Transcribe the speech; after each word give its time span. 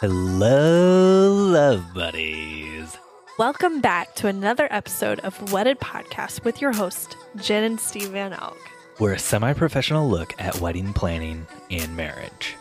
Hello, 0.00 1.32
love 1.32 1.94
buddies. 1.94 2.98
Welcome 3.38 3.80
back 3.80 4.14
to 4.16 4.26
another 4.26 4.68
episode 4.70 5.20
of 5.20 5.54
Wedded 5.54 5.80
Podcast 5.80 6.44
with 6.44 6.60
your 6.60 6.74
host, 6.74 7.16
Jen 7.36 7.64
and 7.64 7.80
Steve 7.80 8.10
Van 8.10 8.34
Elk. 8.34 8.58
We're 8.98 9.14
a 9.14 9.18
semi 9.18 9.54
professional 9.54 10.06
look 10.06 10.34
at 10.38 10.60
wedding 10.60 10.92
planning 10.92 11.46
and 11.70 11.96
marriage. 11.96 12.56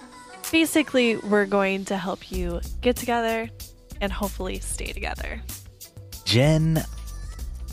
Basically, 0.50 1.18
we're 1.18 1.46
going 1.46 1.84
to 1.86 1.98
help 1.98 2.32
you 2.32 2.62
get 2.80 2.96
together 2.96 3.50
and 4.00 4.14
hopefully 4.14 4.60
stay 4.60 4.94
together. 4.94 5.42
Jen, 6.24 6.86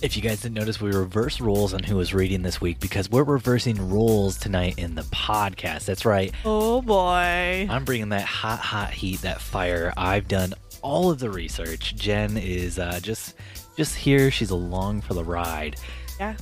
if 0.02 0.16
you 0.16 0.22
guys 0.22 0.40
didn't 0.40 0.54
notice, 0.56 0.80
we 0.80 0.90
reverse 0.92 1.40
roles 1.40 1.72
on 1.72 1.82
who 1.82 1.96
was 1.96 2.12
reading 2.12 2.42
this 2.42 2.60
week 2.60 2.80
because 2.80 3.08
we're 3.08 3.22
reversing 3.22 3.88
roles 3.90 4.36
tonight 4.36 4.78
in 4.78 4.94
the 4.96 5.02
podcast. 5.02 5.84
That's 5.84 6.04
right. 6.04 6.32
Oh 6.44 6.82
boy. 6.82 7.68
I'm 7.70 7.84
bringing 7.84 8.08
that 8.10 8.22
hot, 8.24 8.58
hot 8.58 8.90
heat, 8.90 9.20
that 9.22 9.40
fire. 9.40 9.92
I've 9.96 10.26
done 10.28 10.54
all 10.82 11.10
of 11.10 11.20
the 11.20 11.30
research. 11.30 11.94
Jen 11.94 12.36
is 12.36 12.78
uh, 12.78 12.98
just 13.00 13.34
just 13.76 13.94
here. 13.94 14.30
She's 14.30 14.50
along 14.50 15.02
for 15.02 15.14
the 15.14 15.24
ride. 15.24 15.76
Yeah. 16.18 16.36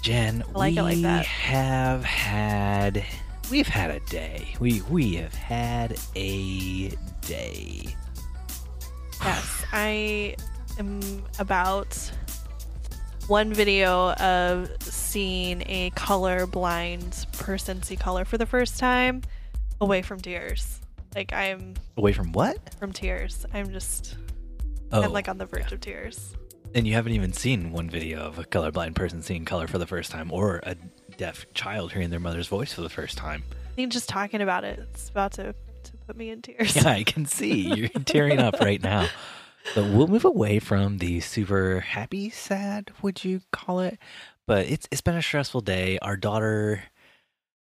Jen, 0.00 0.42
I 0.54 0.58
like 0.58 0.72
we 0.72 0.78
it 0.78 0.82
like 0.82 1.02
that. 1.02 1.26
have 1.26 2.02
had 2.04 3.04
we've 3.50 3.66
had 3.68 3.90
a 3.90 4.00
day. 4.08 4.54
We 4.58 4.80
we 4.88 5.16
have 5.16 5.34
had 5.34 5.98
a 6.14 6.88
day. 7.20 7.94
Yes, 9.22 9.64
I 9.72 10.36
am 10.78 11.00
about 11.38 12.10
one 13.28 13.52
video 13.52 14.12
of 14.12 14.70
seeing 14.80 15.62
a 15.66 15.90
colorblind 15.96 17.30
person 17.38 17.82
see 17.82 17.96
color 17.96 18.24
for 18.24 18.38
the 18.38 18.46
first 18.46 18.78
time 18.78 19.22
away 19.80 20.02
from 20.02 20.20
tears. 20.20 20.80
Like 21.14 21.32
I'm 21.32 21.74
Away 21.96 22.12
from 22.12 22.32
what? 22.32 22.74
from 22.78 22.92
tears. 22.92 23.44
I'm 23.52 23.72
just 23.72 24.16
Oh, 24.92 25.02
I'm 25.02 25.12
like 25.12 25.28
on 25.28 25.38
the 25.38 25.46
verge 25.46 25.72
of 25.72 25.80
tears. 25.80 26.36
and 26.74 26.86
you 26.86 26.92
haven't 26.94 27.12
even 27.12 27.32
seen 27.32 27.72
one 27.72 27.90
video 27.90 28.20
of 28.20 28.38
a 28.38 28.44
colorblind 28.44 28.94
person 28.94 29.20
seeing 29.22 29.44
color 29.44 29.66
for 29.66 29.78
the 29.78 29.86
first 29.86 30.10
time, 30.12 30.30
or 30.32 30.60
a 30.62 30.76
deaf 31.16 31.44
child 31.54 31.92
hearing 31.92 32.10
their 32.10 32.20
mother's 32.20 32.46
voice 32.46 32.72
for 32.72 32.82
the 32.82 32.88
first 32.88 33.16
time. 33.18 33.42
I 33.72 33.74
think 33.74 33.92
just 33.92 34.08
talking 34.08 34.40
about 34.42 34.62
it, 34.64 34.78
it's 34.78 35.08
about 35.08 35.32
to, 35.32 35.52
to 35.52 35.92
put 36.06 36.16
me 36.16 36.30
in 36.30 36.42
tears. 36.42 36.76
Yeah, 36.76 36.88
I 36.88 37.02
can 37.02 37.26
see 37.26 37.74
you're 37.74 37.88
tearing 38.04 38.38
up 38.38 38.60
right 38.60 38.80
now. 38.82 39.08
But 39.74 39.90
we'll 39.90 40.06
move 40.06 40.24
away 40.24 40.58
from 40.58 40.98
the 40.98 41.20
super 41.20 41.80
happy, 41.80 42.30
sad, 42.30 42.92
would 43.02 43.24
you 43.24 43.40
call 43.52 43.80
it? 43.80 43.98
But 44.46 44.66
it's 44.66 44.88
it's 44.90 45.00
been 45.00 45.16
a 45.16 45.22
stressful 45.22 45.62
day. 45.62 45.98
Our 46.00 46.16
daughter 46.16 46.84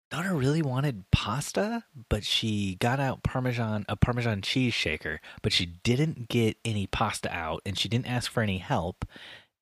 daughter 0.09 0.33
really 0.33 0.61
wanted 0.61 1.05
pasta, 1.11 1.83
but 2.09 2.23
she 2.23 2.75
got 2.75 2.99
out 2.99 3.23
parmesan 3.23 3.85
a 3.87 3.95
parmesan 3.95 4.41
cheese 4.41 4.73
shaker, 4.73 5.21
but 5.41 5.53
she 5.53 5.65
didn't 5.65 6.29
get 6.29 6.57
any 6.65 6.87
pasta 6.87 7.31
out 7.31 7.61
and 7.65 7.77
she 7.77 7.89
didn't 7.89 8.09
ask 8.09 8.31
for 8.31 8.41
any 8.41 8.57
help. 8.57 9.05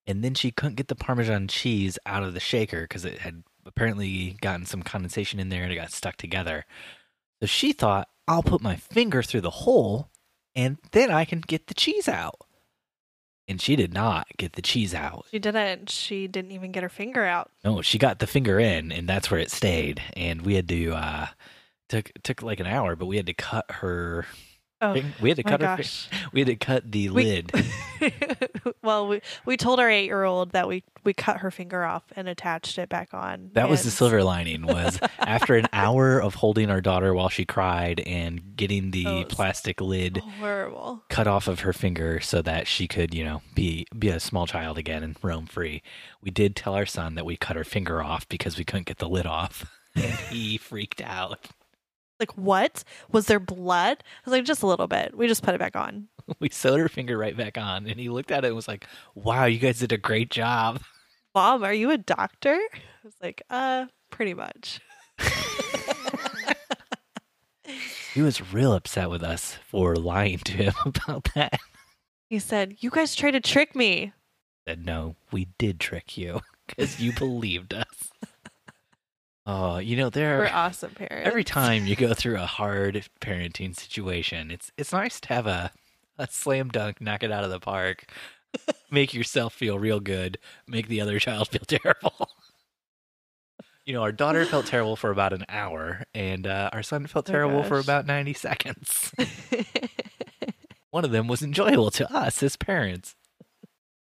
And 0.06 0.24
then 0.24 0.34
she 0.36 0.52
couldn't 0.52 0.76
get 0.76 0.88
the 0.88 0.96
parmesan 0.96 1.50
cheese 1.50 2.00
out 2.06 2.24
of 2.24 2.34
the 2.34 2.40
shaker 2.40 2.84
because 2.84 3.04
it 3.04 3.20
had 3.20 3.44
apparently 3.66 4.38
gotten 4.42 4.66
some 4.66 4.84
condensation 4.84 5.40
in 5.40 5.50
there 5.50 5.64
and 5.64 5.72
it 5.72 5.76
got 5.76 5.92
stuck 5.92 6.16
together. 6.16 6.66
So 7.42 7.48
she 7.48 7.74
thought, 7.74 8.08
I'll 8.28 8.44
put 8.44 8.62
my 8.62 8.78
finger 8.78 9.22
through 9.22 9.42
the 9.42 9.50
hole 9.50 10.10
and 10.58 10.78
then 10.92 11.12
I 11.12 11.24
can 11.24 11.40
get 11.40 11.68
the 11.68 11.74
cheese 11.74 12.10
out. 12.10 12.42
And 13.48 13.62
she 13.62 13.78
did 13.78 13.94
not 13.94 14.28
get 14.38 14.54
the 14.54 14.62
cheese 14.62 14.94
out. 14.94 15.26
She 15.32 15.40
didn't. 15.40 15.90
She 15.90 16.28
didn't 16.28 16.52
even 16.52 16.74
get 16.74 16.84
her 16.84 16.90
finger 16.90 17.24
out. 17.24 17.50
No, 17.64 17.82
she 17.82 17.98
got 17.98 18.20
the 18.20 18.28
finger 18.28 18.60
in 18.60 18.92
and 18.92 19.08
that's 19.08 19.32
where 19.32 19.40
it 19.40 19.52
stayed. 19.52 20.02
And 20.18 20.42
we 20.42 20.56
had 20.56 20.68
to 20.68 20.92
uh 20.94 21.28
took 21.88 22.12
took 22.24 22.42
like 22.42 22.60
an 22.60 22.66
hour, 22.66 22.98
but 22.98 23.06
we 23.06 23.16
had 23.16 23.28
to 23.28 23.34
cut 23.34 23.66
her 23.70 24.26
Oh 24.80 24.94
we 25.22 25.30
had 25.30 25.38
to 25.38 25.44
cut 25.44 25.62
her 25.62 25.78
we 26.34 26.42
had 26.42 26.48
to 26.48 26.56
cut 26.56 26.92
the 26.92 27.10
We- 27.10 27.24
lid. 27.24 27.52
well, 28.84 29.08
we 29.08 29.22
we 29.46 29.58
told 29.58 29.80
our 29.80 29.90
eight 29.90 30.06
year 30.06 30.24
old 30.24 30.52
that 30.52 30.68
we 30.68 30.84
we 31.04 31.14
cut 31.14 31.38
her 31.38 31.50
finger 31.50 31.84
off 31.84 32.04
and 32.16 32.28
attached 32.28 32.78
it 32.78 32.88
back 32.90 33.14
on. 33.14 33.50
That 33.54 33.70
was 33.70 33.84
the 33.84 33.92
silver 33.92 34.24
lining 34.24 34.64
was 34.68 35.00
after 35.20 35.56
an 35.56 35.68
hour 35.74 36.22
of 36.22 36.36
holding 36.36 36.70
our 36.70 36.82
daughter 36.82 37.14
while 37.14 37.30
she 37.30 37.44
cried 37.46 38.02
and 38.02 38.56
getting 38.56 38.92
the 38.92 39.06
Oh, 39.08 39.24
plastic 39.28 39.82
lid 39.82 40.18
Horrible. 40.40 41.04
cut 41.10 41.28
off 41.28 41.48
of 41.48 41.62
her 41.62 41.74
finger 41.74 42.20
so 42.20 42.42
that 42.44 42.68
she 42.68 42.88
could, 42.88 43.14
you 43.16 43.24
know, 43.24 43.42
be 43.56 43.88
be 43.98 44.10
a 44.10 44.20
small 44.20 44.46
child 44.46 44.78
again 44.78 45.02
and 45.04 45.16
roam 45.24 45.48
free. 45.48 45.82
We 46.22 46.30
did 46.30 46.56
tell 46.56 46.74
our 46.76 46.86
son 46.86 47.16
that 47.16 47.26
we 47.26 47.36
cut 47.38 47.56
her 47.56 47.64
finger 47.64 48.04
off 48.04 48.28
because 48.30 48.58
we 48.58 48.64
couldn't 48.64 48.86
get 48.86 48.98
the 49.00 49.10
lid 49.10 49.26
off. 49.26 49.66
And 49.96 50.14
he 50.30 50.58
freaked 50.60 51.02
out. 51.02 51.48
Like 52.20 52.32
what? 52.38 52.84
Was 53.12 53.28
there 53.28 53.40
blood? 53.40 53.98
I 54.00 54.22
was 54.26 54.32
like, 54.32 54.46
just 54.46 54.64
a 54.64 54.68
little 54.68 54.88
bit. 54.88 55.16
We 55.16 55.28
just 55.28 55.44
put 55.44 55.56
it 55.56 55.60
back 55.60 55.76
on. 55.76 56.08
We 56.40 56.50
sewed 56.50 56.82
her 56.82 56.90
finger 56.90 57.18
right 57.18 57.38
back 57.38 57.58
on 57.58 57.88
and 57.88 57.98
he 57.98 58.10
looked 58.10 58.32
at 58.32 58.44
it 58.44 58.48
and 58.48 58.56
was 58.56 58.68
like, 58.68 58.86
"Wow, 59.16 59.46
you 59.46 59.60
guys 59.60 59.80
did 59.80 59.94
a 59.94 59.98
great 59.98 60.30
job." 60.30 60.82
Mom, 61.36 61.64
are 61.64 61.72
you 61.74 61.90
a 61.90 61.98
doctor? 61.98 62.52
I 62.52 62.80
was 63.06 63.14
like, 63.22 63.44
uh, 63.50 63.86
pretty 64.10 64.34
much. 64.34 64.82
He 68.14 68.22
was 68.24 68.52
real 68.52 68.74
upset 68.74 69.10
with 69.12 69.22
us 69.22 69.58
for 69.68 69.96
lying 69.96 70.40
to 70.40 70.52
him 70.54 70.74
about 70.86 71.30
that. 71.36 71.60
He 72.30 72.40
said, 72.40 72.78
You 72.80 72.90
guys 72.90 73.14
tried 73.14 73.32
to 73.32 73.40
trick 73.40 73.76
me. 73.76 74.12
Said, 74.68 74.86
"No, 74.86 75.16
we 75.32 75.50
did 75.58 75.80
trick 75.80 76.18
you 76.18 76.42
because 76.66 77.00
you 77.00 77.14
believed 77.14 77.74
us." 77.74 78.12
Oh, 79.50 79.78
you 79.78 79.96
know 79.96 80.10
there 80.10 80.40
We're 80.40 80.50
awesome 80.52 80.92
parents. 80.92 81.26
every 81.26 81.46
time 81.46 81.86
you 81.88 81.96
go 81.96 82.14
through 82.14 82.36
a 82.36 82.46
hard 82.46 83.06
parenting 83.22 83.74
situation, 83.76 84.52
it's 84.52 84.72
it's 84.78 84.92
nice 84.92 85.20
to 85.22 85.30
have 85.30 85.48
a 85.48 85.72
a 86.18 86.28
slam 86.28 86.68
dunk, 86.70 87.00
knock 87.00 87.24
it 87.24 87.32
out 87.32 87.44
of 87.46 87.50
the 87.50 87.60
park, 87.60 88.12
make 88.92 89.14
yourself 89.14 89.54
feel 89.54 89.80
real 89.80 90.00
good, 90.02 90.38
make 90.68 90.88
the 90.90 91.00
other 91.00 91.18
child 91.20 91.48
feel 91.52 91.62
terrible. 91.66 92.30
You 93.86 93.94
know, 93.94 94.02
our 94.02 94.12
daughter 94.12 94.44
felt 94.46 94.66
terrible 94.74 94.98
for 94.98 95.12
about 95.12 95.32
an 95.32 95.46
hour, 95.48 96.04
and 96.14 96.46
uh, 96.46 96.70
our 96.74 96.84
son 96.84 97.08
felt 97.08 97.30
Oh, 97.30 97.32
terrible 97.32 97.64
for 97.64 97.80
about 97.80 98.06
ninety 98.06 98.34
seconds. 98.34 99.14
One 100.92 101.06
of 101.06 101.12
them 101.12 101.28
was 101.28 101.42
enjoyable 101.42 101.92
to 101.92 102.12
us 102.14 102.42
as 102.44 102.56
parents. 102.58 103.16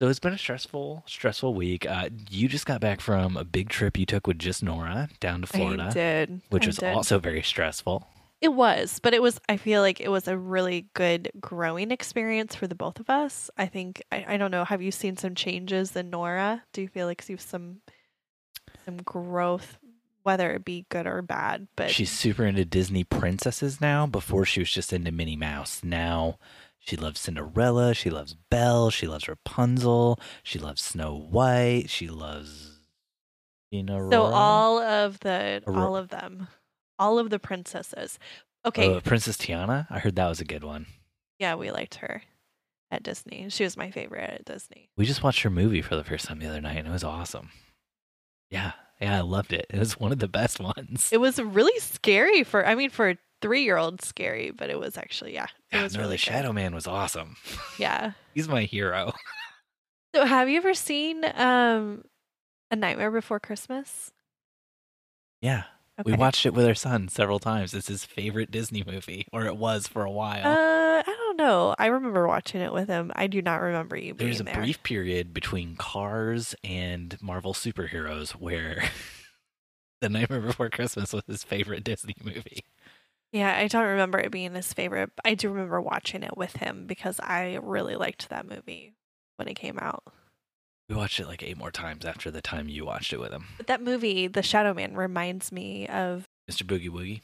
So 0.03 0.09
it's 0.09 0.19
been 0.19 0.33
a 0.33 0.39
stressful, 0.39 1.05
stressful 1.07 1.55
week. 1.55 1.89
Uh, 1.89 2.09
you 2.29 2.49
just 2.49 2.67
got 2.67 2.81
back 2.81 3.01
from 3.01 3.37
a 3.37 3.45
big 3.45 3.69
trip 3.69 3.97
you 3.97 4.05
took 4.05 4.27
with 4.27 4.37
just 4.37 4.61
Nora 4.61 5.09
down 5.21 5.43
to 5.43 5.47
Florida 5.47 5.85
I 5.85 5.91
did. 5.91 6.41
which 6.49 6.65
I 6.65 6.67
was 6.67 6.77
did. 6.79 6.93
also 6.93 7.21
very 7.21 7.41
stressful. 7.41 8.05
It 8.41 8.53
was, 8.53 8.99
but 8.99 9.15
it 9.15 9.23
was. 9.23 9.41
I 9.49 9.57
feel 9.59 9.81
like 9.81 10.01
it 10.01 10.09
was 10.09 10.27
a 10.27 10.37
really 10.37 10.89
good 10.95 11.31
growing 11.41 11.93
experience 11.93 12.57
for 12.57 12.67
the 12.67 12.75
both 12.75 12.99
of 12.99 13.09
us. 13.11 13.49
I 13.57 13.67
think. 13.67 14.03
I, 14.11 14.25
I 14.31 14.37
don't 14.39 14.51
know. 14.51 14.65
Have 14.65 14.83
you 14.83 14.91
seen 14.91 15.17
some 15.17 15.37
changes 15.37 15.95
in 15.95 16.11
Nora? 16.11 16.65
Do 16.73 16.83
you 16.83 16.89
feel 16.89 17.07
like 17.07 17.25
you've 17.29 17.41
some 17.41 17.77
some 18.85 18.97
growth, 18.97 19.79
whether 20.25 20.51
it 20.51 20.65
be 20.65 20.85
good 20.89 21.07
or 21.07 21.23
bad? 21.23 21.69
But 21.77 21.91
She's 21.91 22.11
super 22.11 22.45
into 22.45 22.65
Disney 22.65 23.05
princesses 23.05 23.81
now. 23.81 24.09
Before 24.09 24.45
she 24.45 24.63
was 24.63 24.73
just 24.73 24.93
into 24.93 25.13
Minnie 25.13 25.37
Mouse. 25.37 25.85
Now 25.85 26.41
she 26.85 26.97
loves 26.97 27.21
Cinderella. 27.21 27.95
She 27.95 28.11
loves 28.11 28.35
Belle. 28.51 28.91
She 28.91 29.07
loves 29.07 29.29
Rapunzel. 29.29 30.19
She 30.43 30.59
loves 30.59 30.83
Snow 30.83 31.15
White. 31.17 31.85
She 31.89 32.09
loves 32.09 32.81
you 33.71 33.83
know. 33.83 34.11
so 34.11 34.23
all 34.25 34.81
of 34.81 35.21
the 35.21 35.63
Aurora. 35.67 35.81
all 35.81 35.97
of 35.97 36.09
them, 36.09 36.49
all 36.99 37.19
of 37.19 37.31
the 37.31 37.39
princesses. 37.39 38.19
Okay, 38.67 38.95
Uh, 38.95 39.01
Princess 39.01 39.37
Tiana. 39.37 39.87
I 39.91 39.99
heard 39.99 40.17
that 40.17 40.29
was 40.29 40.41
a 40.41 40.45
good 40.45 40.63
one. 40.65 40.87
yeah, 41.39 41.55
we 41.55 41.71
liked 41.71 41.97
her 41.97 42.23
at 42.91 43.03
Disney. 43.03 43.47
She 43.49 43.65
was 43.65 43.77
my 43.77 43.91
favorite 43.91 44.29
at 44.31 44.45
Disney. 44.45 44.91
We 44.97 45.07
just 45.07 45.23
watched 45.23 45.43
her 45.43 45.51
movie 45.51 45.83
for 45.83 45.97
the 45.97 46.05
first 46.05 46.27
time 46.27 46.39
the 46.39 46.47
other 46.49 46.61
night, 46.61 46.77
and 46.77 46.87
it 46.89 46.93
was 46.93 47.03
awesome. 47.05 47.51
Yeah, 48.51 48.73
yeah, 49.01 49.17
I 49.17 49.21
loved 49.23 49.53
it. 49.53 49.67
It 49.71 49.79
was 49.79 49.99
one 49.99 50.13
of 50.13 50.19
the 50.19 50.29
best 50.29 50.61
ones. 50.77 51.09
It 51.13 51.21
was 51.21 51.41
really 51.41 51.79
scary 51.81 52.45
for. 52.45 52.67
I 52.67 52.75
mean, 52.75 52.91
for 52.91 53.15
a 53.43 53.47
three-year-old, 53.47 54.03
scary, 54.03 54.51
but 54.51 54.71
it 54.71 54.79
was 54.79 54.97
actually 54.97 55.35
yeah. 55.35 55.47
It 55.73 55.77
yeah, 55.77 55.83
was 55.83 55.95
no, 55.95 56.01
really 56.01 56.13
the 56.13 56.17
good. 56.17 56.21
Shadow 56.21 56.53
Man 56.53 56.75
was 56.75 56.87
awesome. 56.87 57.37
Yeah. 57.79 58.13
He's 58.35 58.49
my 58.49 58.63
hero. 58.63 59.13
So 60.15 60.25
have 60.27 60.49
you 60.49 60.59
ever 60.59 60.75
seen 60.75 61.25
um 61.35 62.05
A 62.71 62.77
Nightmare 62.77 63.11
Before 63.11 63.41
Christmas? 63.41 64.13
Yeah, 65.41 65.65
we 66.05 66.13
watched 66.13 66.47
it 66.47 66.55
with 66.55 66.67
our 66.67 66.75
son 66.75 67.09
several 67.09 67.39
times. 67.39 67.75
It's 67.75 67.89
his 67.89 68.05
favorite 68.05 68.51
Disney 68.51 68.85
movie, 68.87 69.27
or 69.33 69.45
it 69.47 69.57
was 69.57 69.89
for 69.89 70.05
a 70.05 70.11
while. 70.11 70.47
Uh 70.47 71.03
I 71.05 71.05
don't 71.05 71.37
know. 71.37 71.75
I 71.79 71.87
remember 71.87 72.29
watching 72.29 72.61
it 72.61 72.73
with 72.73 72.89
him. 72.89 73.11
I 73.17 73.27
do 73.27 73.43
not 73.43 73.61
remember 73.61 73.97
you 73.97 74.15
being 74.15 74.29
There's 74.29 74.41
a 74.41 74.45
there. 74.45 74.55
brief 74.55 74.83
period 74.83 75.35
between 75.35 75.75
Cars 75.77 76.55
and 76.63 77.17
Marvel 77.21 77.55
superheroes 77.55 78.33
where 78.33 78.85
The 80.01 80.09
Nightmare 80.09 80.41
Before 80.41 80.69
Christmas 80.71 81.13
was 81.13 81.23
his 81.27 81.43
favorite 81.45 81.85
Disney 81.85 82.15
movie. 82.23 82.65
Yeah, 83.33 83.57
I 83.57 83.67
don't 83.69 83.87
remember 83.87 84.19
it 84.19 84.31
being 84.31 84.55
his 84.55 84.73
favorite. 84.73 85.11
but 85.17 85.27
I 85.27 85.35
do 85.35 85.49
remember 85.49 85.81
watching 85.81 86.23
it 86.23 86.37
with 86.37 86.57
him 86.57 86.87
because 86.87 87.19
I 87.21 87.59
really 87.63 87.97
liked 87.97 88.29
that 88.29 88.47
movie 88.49 88.93
when 89.37 89.49
it 89.49 89.55
came 89.55 89.79
out. 89.79 90.05
We 90.89 90.97
watched 90.97 91.19
it 91.21 91.27
like 91.27 91.43
eight 91.43 91.57
more 91.57 91.71
times 91.71 92.05
after 92.05 92.31
the 92.31 92.43
time 92.43 92.69
you 92.69 92.85
watched 92.85 93.13
it 93.15 93.21
with 93.21 93.33
him. 93.33 93.47
But 93.57 93.69
that 93.69 93.81
movie, 93.83 94.27
The 94.27 94.43
Shadow 94.43 94.75
Man, 94.75 94.95
reminds 94.95 95.51
me 95.51 95.89
of 95.89 96.25
Mr. 96.51 96.65
Boogie 96.65 96.91
Woogie 96.91 97.23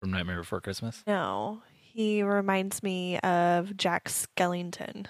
from 0.00 0.12
Nightmare 0.12 0.38
Before 0.40 0.60
Christmas. 0.60 1.02
no. 1.06 1.62
He 1.92 2.22
reminds 2.22 2.84
me 2.84 3.18
of 3.18 3.76
Jack 3.76 4.04
Skellington. 4.08 5.06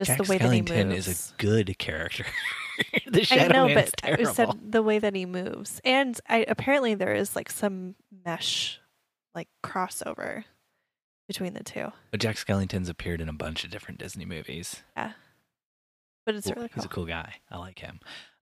Just 0.00 0.10
Jack 0.10 0.18
the 0.18 0.30
way 0.30 0.38
that 0.38 0.52
he 0.52 0.62
Skellington 0.62 0.88
moves. 0.90 1.08
is 1.08 1.32
a 1.36 1.42
good 1.42 1.76
character. 1.76 2.24
the 3.06 3.26
I 3.30 3.48
know, 3.48 3.72
but 3.74 3.92
I 4.02 4.24
said 4.24 4.50
the 4.70 4.82
way 4.82 4.98
that 4.98 5.14
he 5.14 5.26
moves, 5.26 5.80
and 5.84 6.18
I 6.28 6.44
apparently 6.48 6.94
there 6.94 7.14
is 7.14 7.34
like 7.36 7.50
some 7.50 7.94
mesh, 8.24 8.80
like 9.34 9.48
crossover 9.62 10.44
between 11.28 11.54
the 11.54 11.62
two. 11.64 11.92
But 12.10 12.20
Jack 12.20 12.36
Skellington's 12.36 12.88
appeared 12.88 13.20
in 13.20 13.28
a 13.28 13.32
bunch 13.32 13.64
of 13.64 13.70
different 13.70 13.98
Disney 13.98 14.24
movies. 14.24 14.82
Yeah, 14.96 15.12
but 16.26 16.34
it's 16.34 16.46
Cool. 16.46 16.54
really 16.56 16.68
cool. 16.68 16.74
He's 16.82 16.84
a 16.84 16.88
cool 16.94 17.06
guy. 17.06 17.34
I 17.50 17.58
like 17.58 17.78
him. 17.78 18.00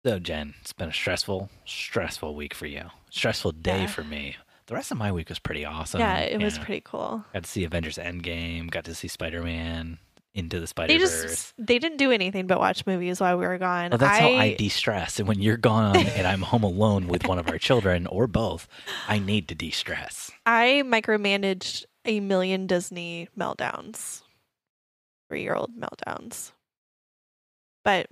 So, 0.05 0.19
Jen, 0.19 0.55
it's 0.61 0.73
been 0.73 0.89
a 0.89 0.93
stressful, 0.93 1.49
stressful 1.65 2.35
week 2.35 2.55
for 2.55 2.67
you. 2.67 2.91
Stressful 3.11 3.53
day 3.53 3.83
Yeah. 3.83 3.87
for 3.87 4.03
me. 4.03 4.37
The 4.67 4.75
rest 4.75 4.91
of 4.91 4.97
my 4.99 5.13
week 5.13 5.29
was 5.29 5.39
pretty 5.39 5.65
awesome. 5.65 6.01
yeah, 6.01 6.19
it 6.21 6.41
was 6.43 6.59
pretty 6.59 6.81
cool. 6.85 7.25
Got 7.33 7.45
to 7.45 7.51
see 7.51 7.63
Avengers 7.65 7.99
Endgame. 7.99 8.71
Got 8.71 8.85
to 8.87 8.95
see 8.95 9.07
Spider 9.09 9.43
Man 9.43 9.99
into 10.35 10.61
the 10.61 10.67
Spider 10.67 10.93
They 10.93 10.99
Verse. 10.99 11.23
just 11.23 11.55
they 11.59 11.79
didn't 11.79 11.99
do 11.99 12.11
anything 12.11 12.47
but 12.47 12.59
watch 12.59 12.87
movies 12.87 13.21
while 13.21 13.39
we 13.39 13.47
were 13.47 13.59
gone. 13.59 13.91
Well, 13.91 13.99
that's 13.99 14.19
how 14.19 14.29
I 14.33 14.55
de-stress. 14.55 15.19
And 15.19 15.29
when 15.29 15.41
you're 15.41 15.57
gone 15.57 15.97
and 16.17 16.27
I'm 16.27 16.43
home 16.43 16.63
alone 16.63 17.09
with 17.09 17.27
one 17.27 17.39
of 17.39 17.49
our 17.49 17.59
children 17.59 18.07
or 18.07 18.27
both, 18.27 18.69
I 19.09 19.19
need 19.19 19.49
to 19.49 19.55
de-stress. 19.55 20.31
I 20.47 20.83
micromanaged 20.87 21.85
a 22.05 22.21
million 22.21 22.67
Disney 22.67 23.29
meltdowns, 23.39 24.23
three 25.29 25.43
year 25.43 25.55
old 25.55 25.71
meltdowns. 25.79 26.53
But 27.85 28.07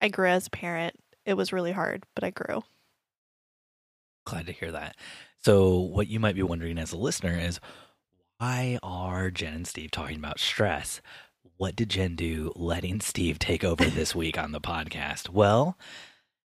I 0.00 0.08
grew 0.08 0.28
as 0.28 0.46
a 0.46 0.50
parent. 0.50 0.94
It 1.24 1.34
was 1.34 1.52
really 1.52 1.72
hard, 1.72 2.04
but 2.14 2.24
I 2.24 2.30
grew. 2.30 2.62
Glad 4.26 4.46
to 4.46 4.52
hear 4.52 4.72
that. 4.72 4.96
So, 5.42 5.78
what 5.78 6.08
you 6.08 6.20
might 6.20 6.34
be 6.34 6.42
wondering 6.42 6.78
as 6.78 6.92
a 6.92 6.96
listener 6.96 7.38
is 7.38 7.60
why 8.38 8.78
are 8.82 9.30
Jen 9.30 9.54
and 9.54 9.66
Steve 9.66 9.90
talking 9.90 10.16
about 10.16 10.40
stress? 10.40 11.00
What 11.56 11.76
did 11.76 11.90
Jen 11.90 12.16
do 12.16 12.52
letting 12.56 13.00
Steve 13.00 13.38
take 13.38 13.64
over 13.64 13.84
this 13.84 14.14
week 14.14 14.36
on 14.38 14.52
the 14.52 14.60
podcast? 14.60 15.28
Well, 15.28 15.78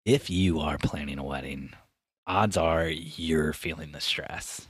if 0.05 0.29
you 0.29 0.59
are 0.59 0.77
planning 0.77 1.17
a 1.17 1.23
wedding, 1.23 1.73
odds 2.27 2.55
are 2.57 2.87
you're 2.87 3.53
feeling 3.53 3.91
the 3.91 4.01
stress. 4.01 4.67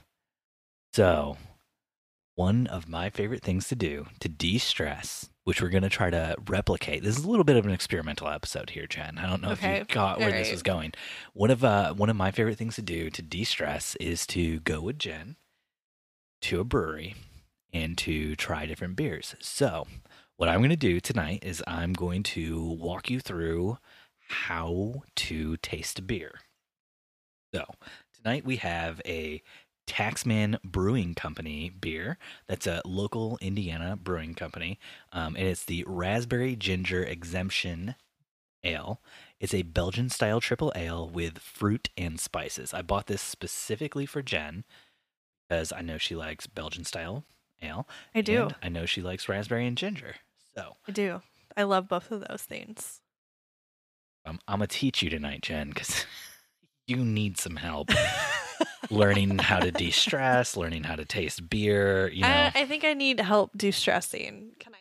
So, 0.94 1.36
one 2.34 2.66
of 2.66 2.88
my 2.88 3.10
favorite 3.10 3.42
things 3.42 3.68
to 3.68 3.74
do 3.74 4.06
to 4.20 4.28
de 4.28 4.58
stress, 4.58 5.28
which 5.44 5.60
we're 5.60 5.68
going 5.68 5.82
to 5.82 5.88
try 5.90 6.08
to 6.10 6.34
replicate. 6.48 7.02
This 7.02 7.18
is 7.18 7.24
a 7.24 7.28
little 7.30 7.44
bit 7.44 7.56
of 7.56 7.66
an 7.66 7.72
experimental 7.72 8.28
episode 8.28 8.70
here, 8.70 8.86
Jen. 8.86 9.18
I 9.18 9.28
don't 9.28 9.42
know 9.42 9.52
if 9.52 9.62
you 9.62 9.84
got 9.84 10.18
where 10.18 10.28
All 10.28 10.32
this 10.34 10.48
right. 10.48 10.52
was 10.52 10.62
going. 10.62 10.92
One 11.34 11.50
of 11.50 11.62
uh, 11.62 11.92
one 11.94 12.08
of 12.10 12.16
my 12.16 12.30
favorite 12.30 12.56
things 12.56 12.76
to 12.76 12.82
do 12.82 13.10
to 13.10 13.22
de 13.22 13.44
stress 13.44 13.96
is 13.96 14.26
to 14.28 14.60
go 14.60 14.80
with 14.80 14.98
Jen 14.98 15.36
to 16.42 16.60
a 16.60 16.64
brewery 16.64 17.14
and 17.72 17.96
to 17.98 18.34
try 18.36 18.66
different 18.66 18.96
beers. 18.96 19.34
So, 19.40 19.86
what 20.42 20.48
I'm 20.48 20.58
going 20.58 20.70
to 20.70 20.76
do 20.76 20.98
tonight 20.98 21.44
is 21.44 21.62
I'm 21.68 21.92
going 21.92 22.24
to 22.24 22.60
walk 22.60 23.08
you 23.08 23.20
through 23.20 23.78
how 24.26 25.04
to 25.14 25.56
taste 25.58 26.00
a 26.00 26.02
beer. 26.02 26.40
So, 27.54 27.64
tonight 28.12 28.44
we 28.44 28.56
have 28.56 29.00
a 29.06 29.40
Taxman 29.86 30.60
Brewing 30.64 31.14
Company 31.14 31.70
beer. 31.70 32.18
That's 32.48 32.66
a 32.66 32.82
local 32.84 33.38
Indiana 33.40 33.96
brewing 33.96 34.34
company. 34.34 34.80
Um, 35.12 35.36
and 35.36 35.46
it's 35.46 35.64
the 35.64 35.84
Raspberry 35.86 36.56
Ginger 36.56 37.04
Exemption 37.04 37.94
Ale. 38.64 39.00
It's 39.38 39.54
a 39.54 39.62
Belgian 39.62 40.08
style 40.08 40.40
triple 40.40 40.72
ale 40.74 41.08
with 41.08 41.38
fruit 41.38 41.88
and 41.96 42.18
spices. 42.18 42.74
I 42.74 42.82
bought 42.82 43.06
this 43.06 43.22
specifically 43.22 44.06
for 44.06 44.22
Jen 44.22 44.64
because 45.48 45.72
I 45.72 45.82
know 45.82 45.98
she 45.98 46.16
likes 46.16 46.48
Belgian 46.48 46.82
style 46.82 47.26
ale. 47.62 47.86
I 48.12 48.22
do. 48.22 48.42
and 48.42 48.54
I 48.60 48.68
know 48.70 48.86
she 48.86 49.02
likes 49.02 49.28
raspberry 49.28 49.68
and 49.68 49.78
ginger. 49.78 50.16
So 50.56 50.76
I 50.88 50.92
do. 50.92 51.22
I 51.56 51.62
love 51.64 51.88
both 51.88 52.10
of 52.10 52.24
those 52.28 52.42
things. 52.42 53.00
um, 54.26 54.38
I'm 54.48 54.58
going 54.58 54.68
to 54.68 54.76
teach 54.78 55.02
you 55.02 55.10
tonight, 55.10 55.42
Jen, 55.42 55.68
because 55.68 56.06
you 56.86 56.96
need 56.96 57.38
some 57.38 57.56
help 57.56 57.90
learning 58.90 59.38
how 59.38 59.58
to 59.60 59.70
de 59.70 59.90
stress, 59.90 60.56
learning 60.56 60.84
how 60.84 60.96
to 60.96 61.04
taste 61.04 61.48
beer. 61.50 62.08
You 62.10 62.22
know, 62.22 62.28
I, 62.28 62.52
I 62.54 62.66
think 62.66 62.84
I 62.84 62.94
need 62.94 63.20
help 63.20 63.56
de-stressing. 63.56 64.52
Can 64.58 64.74
I? 64.74 64.78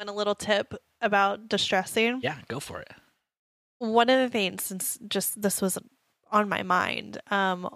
And 0.00 0.08
a 0.08 0.12
little 0.12 0.34
tip 0.36 0.74
about 1.00 1.48
distressing. 1.48 2.20
yeah, 2.22 2.38
go 2.48 2.60
for 2.60 2.80
it. 2.80 2.90
One 3.78 4.08
of 4.10 4.18
the 4.20 4.28
things, 4.28 4.62
since 4.64 4.98
just 5.08 5.40
this 5.40 5.60
was 5.60 5.78
on 6.30 6.48
my 6.48 6.62
mind, 6.62 7.20
um, 7.30 7.68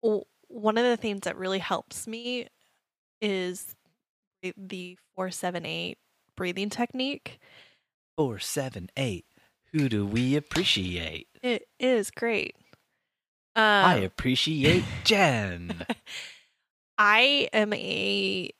one 0.00 0.78
of 0.78 0.84
the 0.84 0.96
things 0.96 1.20
that 1.22 1.36
really 1.36 1.58
helps 1.58 2.06
me 2.06 2.48
is 3.20 3.74
the- 4.42 4.54
the 4.56 4.98
four 5.14 5.30
seven 5.30 5.64
eight 5.64 5.98
breathing 6.36 6.70
technique. 6.70 7.40
Four, 8.16 8.38
seven, 8.38 8.90
eight. 8.96 9.26
Who 9.72 9.88
do 9.88 10.06
we 10.06 10.36
appreciate? 10.36 11.28
It 11.42 11.66
is 11.80 12.10
great. 12.10 12.54
Um, 13.56 13.64
I 13.64 13.94
appreciate 13.96 14.84
Jen. 15.04 15.84
I 16.98 17.48
am 17.52 17.72
a 17.72 18.50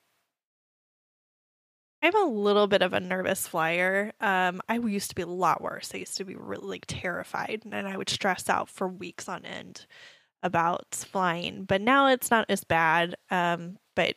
I'm 2.03 2.15
a 2.15 2.31
little 2.31 2.67
bit 2.67 2.83
of 2.83 2.93
a 2.93 3.01
nervous 3.01 3.47
flyer. 3.47 4.13
Um, 4.21 4.61
I 4.69 4.77
used 4.77 5.09
to 5.09 5.15
be 5.15 5.23
a 5.23 5.27
lot 5.27 5.63
worse. 5.63 5.93
I 5.95 5.99
used 5.99 6.19
to 6.19 6.25
be 6.25 6.35
really 6.35 6.67
like 6.67 6.85
terrified, 6.87 7.63
and 7.65 7.89
I 7.89 7.97
would 7.97 8.11
stress 8.11 8.51
out 8.51 8.69
for 8.69 8.87
weeks 8.87 9.27
on 9.27 9.47
end 9.47 9.87
about 10.43 10.95
flying. 10.95 11.65
But 11.65 11.81
now 11.81 12.09
it's 12.09 12.31
not 12.31 12.45
as 12.51 12.63
bad. 12.63 13.15
Um, 13.31 13.79
but 13.97 14.17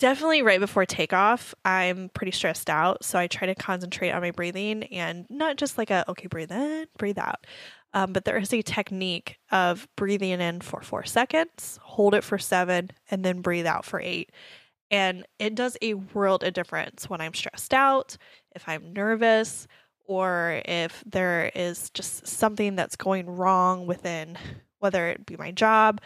definitely 0.00 0.42
right 0.42 0.58
before 0.58 0.84
takeoff, 0.84 1.54
I'm 1.64 2.08
pretty 2.14 2.32
stressed 2.32 2.68
out. 2.68 3.04
So 3.04 3.18
I 3.18 3.28
try 3.28 3.46
to 3.46 3.54
concentrate 3.54 4.10
on 4.10 4.22
my 4.22 4.32
breathing 4.32 4.84
and 4.84 5.26
not 5.30 5.56
just 5.56 5.78
like 5.78 5.90
a 5.90 6.04
okay, 6.08 6.26
breathe 6.26 6.50
in, 6.50 6.86
breathe 6.98 7.18
out. 7.18 7.46
Um, 7.92 8.12
but 8.12 8.24
there 8.24 8.38
is 8.38 8.52
a 8.52 8.62
technique 8.62 9.38
of 9.52 9.86
breathing 9.96 10.40
in 10.40 10.60
for 10.60 10.80
four 10.80 11.04
seconds, 11.04 11.78
hold 11.82 12.14
it 12.14 12.24
for 12.24 12.38
seven, 12.38 12.90
and 13.10 13.24
then 13.24 13.42
breathe 13.42 13.66
out 13.66 13.84
for 13.84 14.00
eight. 14.00 14.32
And 14.90 15.24
it 15.38 15.54
does 15.54 15.76
a 15.82 15.94
world 15.94 16.42
of 16.42 16.54
difference 16.54 17.08
when 17.08 17.20
I'm 17.20 17.34
stressed 17.34 17.74
out, 17.74 18.16
if 18.54 18.68
I'm 18.68 18.92
nervous, 18.92 19.68
or 20.06 20.62
if 20.64 21.04
there 21.06 21.52
is 21.54 21.90
just 21.90 22.26
something 22.26 22.74
that's 22.74 22.96
going 22.96 23.26
wrong 23.26 23.86
within, 23.86 24.36
whether 24.78 25.08
it 25.08 25.26
be 25.26 25.36
my 25.36 25.52
job 25.52 26.00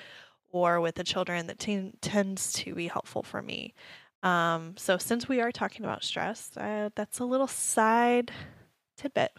or 0.55 0.81
with 0.81 0.95
the 0.95 1.03
children, 1.05 1.49
that 1.49 1.59
ten- 1.59 1.95
tends 2.01 2.53
to 2.53 2.75
be 2.77 2.87
helpful 2.87 3.25
for 3.25 3.43
me. 3.43 3.75
Um, 4.23 4.75
so, 4.79 4.97
since 4.97 5.29
we 5.29 5.41
are 5.41 5.51
talking 5.53 5.85
about 5.85 6.05
stress, 6.05 6.57
uh, 6.57 6.91
that's 6.95 7.19
a 7.19 7.25
little 7.25 7.49
side 7.49 8.31
tidbit. 8.97 9.33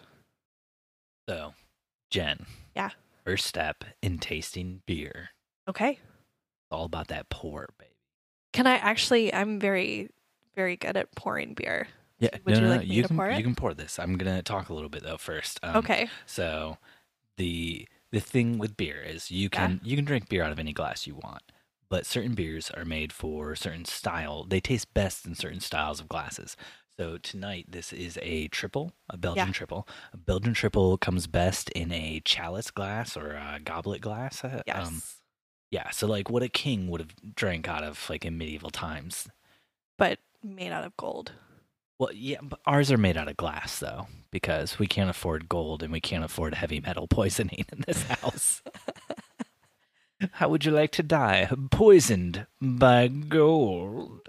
so, 1.28 1.54
Jen. 2.12 2.46
Yeah. 2.76 2.90
First 3.26 3.46
step 3.48 3.84
in 4.04 4.20
tasting 4.20 4.82
beer. 4.86 5.30
Okay. 5.68 5.92
It's 5.92 6.72
all 6.72 6.86
about 6.86 7.08
that 7.08 7.30
pour, 7.30 7.70
baby. 7.80 7.92
Can 8.54 8.68
I 8.68 8.76
actually? 8.76 9.34
I'm 9.34 9.60
very, 9.60 10.10
very 10.56 10.76
good 10.76 10.98
at 10.98 11.16
pouring 11.16 11.54
beer. 11.54 11.88
Yeah, 12.20 12.30
Would 12.46 12.54
no, 12.54 12.60
you 12.60 12.62
no, 12.62 12.70
like 12.70 12.82
no. 12.82 12.88
me 12.88 12.94
You 12.96 13.02
to 13.04 13.08
can 13.08 13.18
pour 13.18 13.30
it? 13.30 13.38
you 13.38 13.44
can 13.44 13.56
pour 13.56 13.74
this. 13.74 13.98
I'm 14.00 14.18
gonna 14.18 14.44
talk 14.44 14.70
a 14.70 14.74
little 14.74 14.90
bit 14.90 15.04
though 15.04 15.18
first. 15.18 15.60
Um, 15.64 15.78
okay. 15.78 16.10
So 16.26 16.78
the 17.38 17.88
the 18.16 18.22
thing 18.22 18.58
with 18.58 18.78
beer 18.78 19.02
is 19.02 19.30
you 19.32 19.50
can 19.50 19.80
you 19.84 19.96
can 19.98 20.06
drink 20.06 20.30
beer 20.30 20.44
out 20.44 20.52
of 20.54 20.60
any 20.60 20.74
glass 20.74 21.06
you 21.06 21.16
want, 21.16 21.44
but 21.90 22.06
certain 22.06 22.34
beers 22.36 22.72
are 22.72 22.86
made 22.86 23.12
for 23.14 23.56
certain 23.56 23.86
style. 23.86 24.46
They 24.46 24.62
taste 24.62 24.94
best 24.94 25.26
in 25.28 25.36
certain 25.36 25.60
styles 25.60 26.00
of 26.00 26.08
glasses. 26.10 26.56
So 26.98 27.18
tonight 27.18 27.66
this 27.70 27.92
is 27.92 28.18
a 28.22 28.48
triple, 28.48 28.94
a 29.10 29.18
Belgian 29.18 29.48
Yeah. 29.50 29.52
triple. 29.62 29.88
A 30.14 30.18
Belgian 30.18 30.54
triple 30.54 30.98
comes 30.98 31.28
best 31.28 31.70
in 31.72 31.92
a 31.92 32.22
chalice 32.24 32.72
glass 32.72 33.18
or 33.18 33.32
a 33.34 33.60
goblet 33.64 34.02
glass. 34.02 34.44
uh, 34.46 34.62
Yes. 34.66 34.88
Um, 34.88 35.02
yeah, 35.72 35.90
so 35.92 36.08
like 36.08 36.30
what 36.30 36.44
a 36.44 36.50
king 36.50 36.88
would 36.90 37.02
have 37.02 37.36
drank 37.36 37.68
out 37.68 37.84
of 37.84 38.10
like 38.10 38.26
in 38.26 38.38
medieval 38.38 38.70
times. 38.72 39.28
but 39.98 40.20
made 40.44 40.72
out 40.72 40.86
of 40.86 40.96
gold. 40.98 41.34
Well, 41.98 42.12
yeah, 42.14 42.40
but 42.42 42.60
ours 42.66 42.92
are 42.92 42.98
made 42.98 43.16
out 43.16 43.30
of 43.30 43.38
glass 43.38 43.80
though, 43.80 44.08
because 44.32 44.80
we 44.80 44.88
can't 44.88 45.10
afford 45.10 45.48
gold 45.48 45.82
and 45.82 45.92
we 45.94 46.02
can't 46.02 46.26
afford 46.26 46.54
heavy 46.54 46.82
metal 46.82 47.08
poisoning 47.10 47.66
in 47.72 47.84
this 47.88 48.04
house. 48.04 48.62
How 50.34 50.50
would 50.50 50.66
you 50.66 50.72
like 50.72 50.92
to 50.94 51.04
die? 51.04 51.50
Poisoned 51.72 52.48
by 52.62 53.08
gold. 53.08 54.22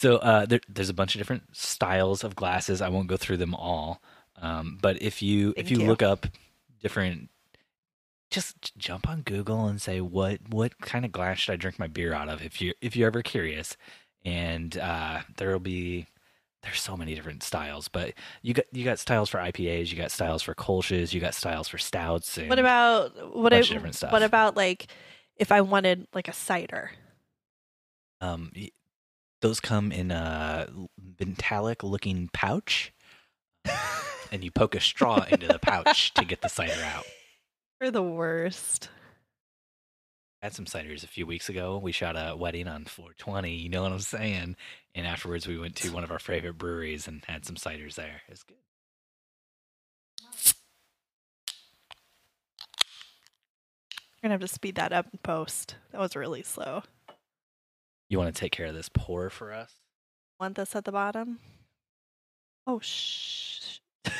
So 0.00 0.16
uh, 0.16 0.46
there, 0.46 0.60
there's 0.68 0.90
a 0.90 0.94
bunch 0.94 1.14
of 1.14 1.18
different 1.18 1.56
styles 1.56 2.22
of 2.22 2.36
glasses. 2.36 2.82
I 2.82 2.88
won't 2.90 3.08
go 3.08 3.16
through 3.16 3.38
them 3.38 3.54
all, 3.54 4.02
um, 4.40 4.78
but 4.80 5.00
if 5.00 5.22
you 5.22 5.54
if 5.56 5.70
you 5.70 5.80
you. 5.80 5.86
look 5.86 6.02
up 6.02 6.26
different, 6.82 7.30
just 8.30 8.76
jump 8.76 9.08
on 9.08 9.22
Google 9.22 9.66
and 9.66 9.80
say 9.80 10.02
what 10.02 10.40
what 10.50 10.78
kind 10.80 11.06
of 11.06 11.12
glass 11.12 11.38
should 11.38 11.52
I 11.52 11.56
drink 11.56 11.78
my 11.78 11.86
beer 11.86 12.12
out 12.12 12.28
of? 12.28 12.42
If 12.42 12.60
you 12.60 12.74
if 12.82 12.94
you're 12.94 13.06
ever 13.06 13.22
curious, 13.22 13.78
and 14.24 14.76
uh, 14.76 15.20
there 15.38 15.50
will 15.50 15.58
be 15.58 16.06
there's 16.66 16.80
so 16.80 16.96
many 16.96 17.14
different 17.14 17.42
styles, 17.42 17.88
but 17.88 18.12
you 18.42 18.52
got 18.52 18.66
you 18.72 18.84
got 18.84 18.98
styles 18.98 19.30
for 19.30 19.38
IPAs, 19.38 19.90
you 19.90 19.96
got 19.96 20.10
styles 20.10 20.42
for 20.42 20.54
Kolsch's, 20.54 21.14
you 21.14 21.20
got 21.20 21.32
styles 21.34 21.68
for 21.68 21.78
stouts. 21.78 22.36
And 22.36 22.48
What 22.48 22.58
about 22.58 23.34
what? 23.34 23.54
I, 23.54 23.60
different 23.60 23.94
stuff. 23.94 24.12
What 24.12 24.22
about 24.22 24.56
like 24.56 24.88
if 25.36 25.52
I 25.52 25.60
wanted 25.60 26.08
like 26.12 26.26
a 26.28 26.32
cider? 26.32 26.90
Um, 28.20 28.50
those 29.42 29.60
come 29.60 29.92
in 29.92 30.10
a 30.10 30.68
metallic 31.18 31.84
looking 31.84 32.30
pouch, 32.32 32.92
and 34.32 34.42
you 34.42 34.50
poke 34.50 34.74
a 34.74 34.80
straw 34.80 35.24
into 35.30 35.46
the 35.46 35.60
pouch 35.60 36.12
to 36.14 36.24
get 36.24 36.42
the 36.42 36.48
cider 36.48 36.82
out. 36.82 37.04
You're 37.80 37.90
the 37.90 38.02
worst. 38.02 38.88
Had 40.42 40.54
some 40.54 40.66
ciders 40.66 41.02
a 41.02 41.08
few 41.08 41.26
weeks 41.26 41.48
ago. 41.48 41.78
We 41.78 41.92
shot 41.92 42.16
a 42.16 42.36
wedding 42.36 42.68
on 42.68 42.84
420. 42.84 43.54
You 43.54 43.68
know 43.68 43.82
what 43.82 43.92
I'm 43.92 43.98
saying? 44.00 44.56
And 44.94 45.06
afterwards, 45.06 45.46
we 45.46 45.58
went 45.58 45.76
to 45.76 45.90
one 45.90 46.04
of 46.04 46.10
our 46.10 46.18
favorite 46.18 46.58
breweries 46.58 47.08
and 47.08 47.22
had 47.26 47.44
some 47.44 47.56
ciders 47.56 47.94
there. 47.94 48.22
It's 48.28 48.42
good. 48.42 48.56
You're 54.22 54.30
gonna 54.30 54.34
have 54.34 54.40
to 54.40 54.48
speed 54.48 54.76
that 54.76 54.92
up 54.92 55.06
in 55.12 55.18
post. 55.22 55.76
That 55.92 56.00
was 56.00 56.16
really 56.16 56.42
slow. 56.42 56.82
You 58.08 58.18
want 58.18 58.34
to 58.34 58.40
take 58.40 58.52
care 58.52 58.66
of 58.66 58.74
this 58.74 58.88
pour 58.88 59.30
for 59.30 59.52
us? 59.52 59.72
Want 60.40 60.56
this 60.56 60.76
at 60.76 60.84
the 60.84 60.92
bottom? 60.92 61.38
Oh 62.66 62.80
shh. 62.80 63.78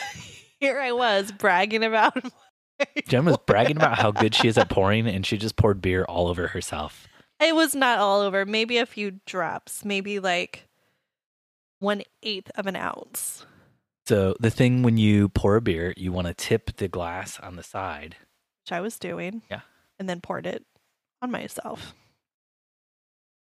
Here 0.60 0.78
I 0.80 0.92
was 0.92 1.32
bragging 1.32 1.84
about 1.84 2.14
Jen 3.08 3.24
was 3.24 3.38
bragging 3.46 3.76
about 3.76 3.98
how 3.98 4.10
good 4.10 4.34
she 4.34 4.48
is 4.48 4.58
at 4.58 4.68
pouring, 4.68 5.06
and 5.06 5.24
she 5.24 5.36
just 5.36 5.56
poured 5.56 5.80
beer 5.80 6.04
all 6.04 6.28
over 6.28 6.48
herself. 6.48 7.06
It 7.40 7.54
was 7.54 7.74
not 7.74 7.98
all 7.98 8.20
over. 8.20 8.44
Maybe 8.44 8.78
a 8.78 8.86
few 8.86 9.20
drops. 9.26 9.84
Maybe 9.84 10.18
like 10.18 10.66
one 11.78 12.02
eighth 12.22 12.50
of 12.54 12.66
an 12.66 12.76
ounce. 12.76 13.44
So 14.06 14.36
the 14.40 14.50
thing 14.50 14.82
when 14.82 14.96
you 14.96 15.28
pour 15.28 15.56
a 15.56 15.60
beer, 15.60 15.92
you 15.96 16.12
want 16.12 16.28
to 16.28 16.34
tip 16.34 16.76
the 16.76 16.88
glass 16.88 17.40
on 17.40 17.56
the 17.56 17.62
side. 17.62 18.16
Which 18.64 18.72
I 18.72 18.80
was 18.80 18.98
doing. 18.98 19.42
Yeah. 19.50 19.60
And 19.98 20.08
then 20.08 20.20
poured 20.20 20.46
it 20.46 20.64
on 21.20 21.30
myself. 21.30 21.94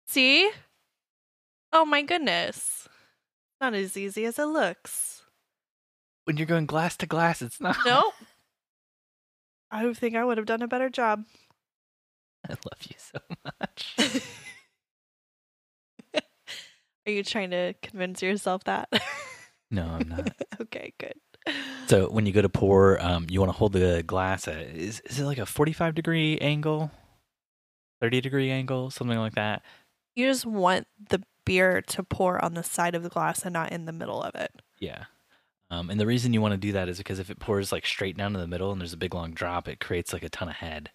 See? 0.07 0.50
Oh 1.72 1.86
my 1.86 2.01
goodness. 2.01 2.88
Not 3.62 3.74
as 3.74 3.98
easy 3.98 4.25
as 4.25 4.39
it 4.39 4.46
looks. 4.46 5.22
When 6.25 6.38
you're 6.38 6.46
going 6.46 6.65
glass 6.65 6.98
to 6.98 7.05
glass, 7.05 7.41
it's 7.41 7.62
not. 7.62 7.77
Nope. 7.86 8.13
I 9.72 9.94
think 9.94 10.16
I 10.16 10.24
would 10.24 10.38
have 10.38 10.46
done 10.46 10.62
a 10.62 10.68
better 10.68 10.90
job. 10.90 11.26
I 12.50 12.52
love 12.54 12.82
you 12.88 12.96
so 12.98 13.20
much. 13.46 13.96
Are 16.16 17.12
you 17.12 17.24
trying 17.24 17.52
to 17.52 17.74
convince 17.82 18.22
yourself 18.22 18.64
that? 18.66 18.90
No, 19.70 19.84
I'm 19.84 20.08
not. 20.08 20.32
okay, 20.62 20.94
good. 20.98 21.16
So 21.88 22.10
when 22.10 22.26
you 22.26 22.32
go 22.32 22.42
to 22.42 22.48
pour, 22.48 23.04
um, 23.04 23.28
you 23.30 23.42
want 23.42 23.52
to 23.52 23.58
hold 23.58 23.74
the 23.74 24.02
glass 24.02 24.48
at 24.48 24.62
is 24.62 25.02
is 25.02 25.20
it 25.20 25.26
like 25.26 25.40
a 25.40 25.46
45 25.46 25.94
degree 25.94 26.38
angle, 26.38 26.90
30 28.00 28.22
degree 28.22 28.50
angle, 28.50 28.90
something 28.92 29.18
like 29.18 29.36
that. 29.36 29.62
You 30.16 30.26
just 30.26 30.46
want 30.46 30.88
the 31.10 31.22
beer 31.44 31.82
to 31.82 32.04
pour 32.04 32.42
on 32.42 32.54
the 32.54 32.64
side 32.64 32.96
of 32.96 33.04
the 33.04 33.10
glass 33.10 33.44
and 33.44 33.52
not 33.52 33.74
in 33.74 33.84
the 33.84 33.92
middle 33.92 34.24
of 34.24 34.36
it. 34.36 34.54
Yeah. 34.80 35.04
Um, 35.70 35.90
and 35.90 36.00
the 36.00 36.06
reason 36.06 36.34
you 36.34 36.42
want 36.42 36.54
to 36.54 36.58
do 36.58 36.72
that 36.74 36.88
is 36.88 36.98
because 36.98 37.20
if 37.20 37.30
it 37.30 37.40
pours 37.40 37.72
like 37.72 37.86
straight 37.86 38.18
down 38.18 38.34
to 38.34 38.40
the 38.40 38.48
middle 38.48 38.72
and 38.72 38.80
there's 38.80 38.94
a 38.94 38.98
big 38.98 39.14
long 39.14 39.32
drop, 39.32 39.68
it 39.68 39.80
creates 39.80 40.14
like 40.14 40.24
a 40.24 40.30
ton 40.30 40.48
of 40.48 40.56
head. 40.56 40.92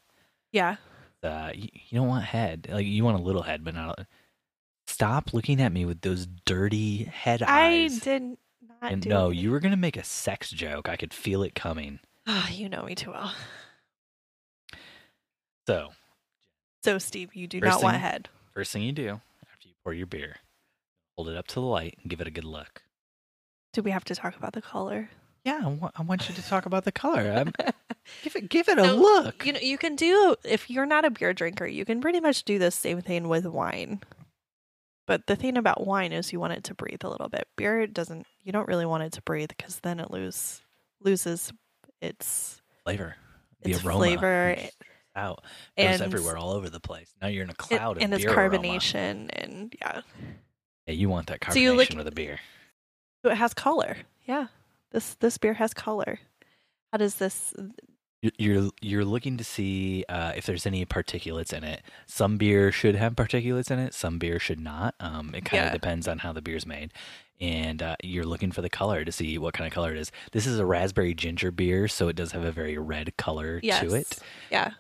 Yeah. 0.50 0.76
Uh, 1.23 1.50
you, 1.55 1.69
you 1.73 1.99
don't 1.99 2.09
want 2.09 2.25
head. 2.25 2.69
Like 2.71 2.87
you 2.87 3.05
want 3.05 3.21
a 3.21 3.23
little 3.23 3.43
head, 3.43 3.64
but 3.64 3.75
not. 3.75 4.00
A... 4.00 4.07
Stop 4.87 5.35
looking 5.35 5.61
at 5.61 5.73
me 5.73 5.85
with 5.85 6.00
those 6.00 6.26
dirty 6.47 7.05
head 7.05 7.43
I 7.43 7.67
eyes. 7.67 8.00
I 8.00 8.05
did 8.05 8.23
not 8.23 8.38
and 8.81 9.07
no, 9.07 9.26
anything. 9.26 9.45
you 9.45 9.50
were 9.50 9.61
gonna 9.61 9.76
make 9.76 9.97
a 9.97 10.05
sex 10.05 10.50
joke. 10.50 10.88
I 10.88 10.97
could 10.97 11.12
feel 11.12 11.43
it 11.43 11.55
coming. 11.55 12.00
Ah, 12.26 12.49
you 12.50 12.69
know 12.69 12.85
me 12.85 12.95
too 12.95 13.11
well. 13.11 13.35
So 15.67 15.91
So, 16.83 16.99
Steve, 16.99 17.35
you 17.35 17.47
do 17.47 17.61
not 17.61 17.83
want 17.83 17.97
head. 17.99 18.29
first 18.52 18.73
thing 18.73 18.83
you 18.83 18.93
do 18.93 19.21
after 19.50 19.69
you 19.69 19.75
pour 19.85 19.93
your 19.93 20.07
beer, 20.07 20.37
hold 21.17 21.29
it 21.29 21.37
up 21.37 21.47
to 21.49 21.55
the 21.57 21.61
light 21.61 21.99
and 22.02 22.11
give 22.11 22.21
it 22.21 22.26
a 22.26 22.33
good 22.33 22.45
look. 22.45 22.83
Do 23.73 23.83
we 23.83 23.91
have 23.91 24.05
to 24.05 24.14
talk 24.14 24.37
about 24.37 24.52
the 24.52 24.62
color? 24.62 25.09
Yeah, 25.45 25.62
I 25.64 25.69
wa- 25.69 25.91
I 25.97 26.02
want 26.02 26.29
you 26.29 26.35
to 26.35 26.43
talk 26.43 26.67
about 26.67 26.85
the 26.85 26.93
color. 26.93 27.45
Give 28.25 28.35
it, 28.37 28.49
give 28.49 28.69
it 28.69 28.79
a 28.79 28.93
look. 28.93 29.47
You 29.47 29.52
know, 29.52 29.61
you 29.61 29.79
can 29.79 29.95
do 29.95 30.35
if 30.45 30.69
you're 30.69 30.87
not 30.87 31.05
a 31.05 31.11
beer 31.11 31.33
drinker, 31.33 31.67
you 31.67 31.85
can 31.85 32.00
pretty 32.00 32.19
much 32.19 32.43
do 32.43 32.59
the 32.59 32.71
same 32.73 33.00
thing 33.00 33.29
with 33.29 33.47
wine. 33.47 34.00
But 35.07 35.26
the 35.29 35.37
thing 35.37 35.57
about 35.57 35.87
wine 35.87 36.12
is 36.12 36.33
you 36.33 36.41
want 36.41 36.52
it 36.55 36.64
to 36.64 36.75
breathe 36.75 37.05
a 37.05 37.09
little 37.09 37.29
bit. 37.29 37.47
Beer 37.57 37.87
doesn't. 37.87 38.26
You 38.43 38.50
don't 38.52 38.67
really 38.67 38.87
want 38.87 39.05
it 39.05 39.12
to 39.12 39.23
breathe 39.23 39.50
because 39.57 39.79
then 39.81 40.00
it 40.00 40.11
lose 40.11 40.62
loses 41.00 41.52
its 42.00 42.61
flavor, 42.85 43.14
the 43.62 43.71
its 43.71 43.85
aroma, 43.85 43.99
flavor 44.00 44.57
out, 45.14 45.45
goes 45.79 46.00
everywhere, 46.00 46.37
all 46.37 46.50
over 46.52 46.69
the 46.71 46.81
place. 46.81 47.12
Now 47.21 47.29
you're 47.29 47.45
in 47.45 47.50
a 47.50 47.52
it- 47.52 47.59
cloud 47.59 47.97
of 47.99 48.02
and 48.02 48.12
its 48.14 48.25
beer 48.25 48.33
aroma. 48.35 48.59
carbonation 48.59 49.29
and 49.33 49.73
yeah. 49.81 50.00
Yeah, 50.87 50.95
you 50.95 51.09
want 51.09 51.29
that 51.29 51.41
carbonation 51.41 51.52
So 51.52 51.59
you 51.61 51.73
look- 51.75 51.91
with 51.91 52.09
a 52.09 52.12
beer. 52.12 52.41
So 53.23 53.31
it 53.31 53.37
has 53.37 53.55
color. 53.55 53.97
Yeah. 54.25 54.47
This 54.91 55.14
this 55.14 55.38
beer 55.38 55.55
has 55.55 55.73
color. 55.75 56.19
How 56.93 56.99
does 56.99 57.17
this 57.17 57.55
You- 58.21 58.31
You're 58.38 58.71
you're 58.81 59.05
looking 59.05 59.37
to 59.37 59.45
see 59.45 60.05
uh, 60.09 60.33
if 60.37 60.47
there's 60.47 60.67
any 60.67 60.85
particulates 60.87 61.52
in 61.52 61.64
it. 61.64 61.83
Some 62.07 62.37
beer 62.37 62.71
should 62.71 62.95
have 62.97 63.14
particulates 63.14 63.71
in 63.71 63.79
it. 63.79 63.95
Some 63.95 64.19
beer 64.19 64.38
should 64.38 64.61
not. 64.61 64.95
Um, 65.00 65.35
it 65.35 65.45
kind 65.45 65.62
of 65.64 65.67
Yeah. 65.69 65.73
depends 65.73 66.07
on 66.07 66.19
how 66.19 66.33
the 66.33 66.43
beer's 66.43 66.67
made. 66.67 66.93
And 67.41 67.83
uh, 67.83 67.97
you're 68.05 68.25
looking 68.26 68.52
for 68.52 68.62
the 68.62 68.71
color 68.71 69.05
to 69.05 69.11
see 69.11 69.37
what 69.38 69.55
kind 69.55 69.67
of 69.67 69.73
color 69.75 69.91
it 69.93 69.99
is. 69.99 70.12
This 70.31 70.47
is 70.47 70.61
a 70.61 70.67
raspberry 70.67 71.12
ginger 71.14 71.50
beer, 71.50 71.88
so 71.88 72.07
it 72.07 72.14
does 72.14 72.31
have 72.33 72.45
a 72.45 72.52
very 72.52 72.79
red 72.79 73.17
color 73.17 73.59
yes. 73.64 73.81
to 73.81 73.95
it. 73.97 74.19
Yeah. 74.50 74.71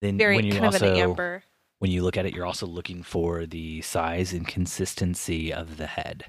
Then 0.00 0.16
Very 0.16 0.36
when 0.36 0.44
you 0.44 0.52
kind 0.52 0.66
also 0.66 0.86
of 0.86 0.92
an 0.94 1.00
amber. 1.00 1.42
when 1.80 1.90
you 1.90 2.04
look 2.04 2.16
at 2.16 2.24
it, 2.24 2.32
you're 2.34 2.46
also 2.46 2.66
looking 2.66 3.02
for 3.02 3.46
the 3.46 3.82
size 3.82 4.32
and 4.32 4.46
consistency 4.46 5.52
of 5.52 5.76
the 5.76 5.88
head. 5.88 6.26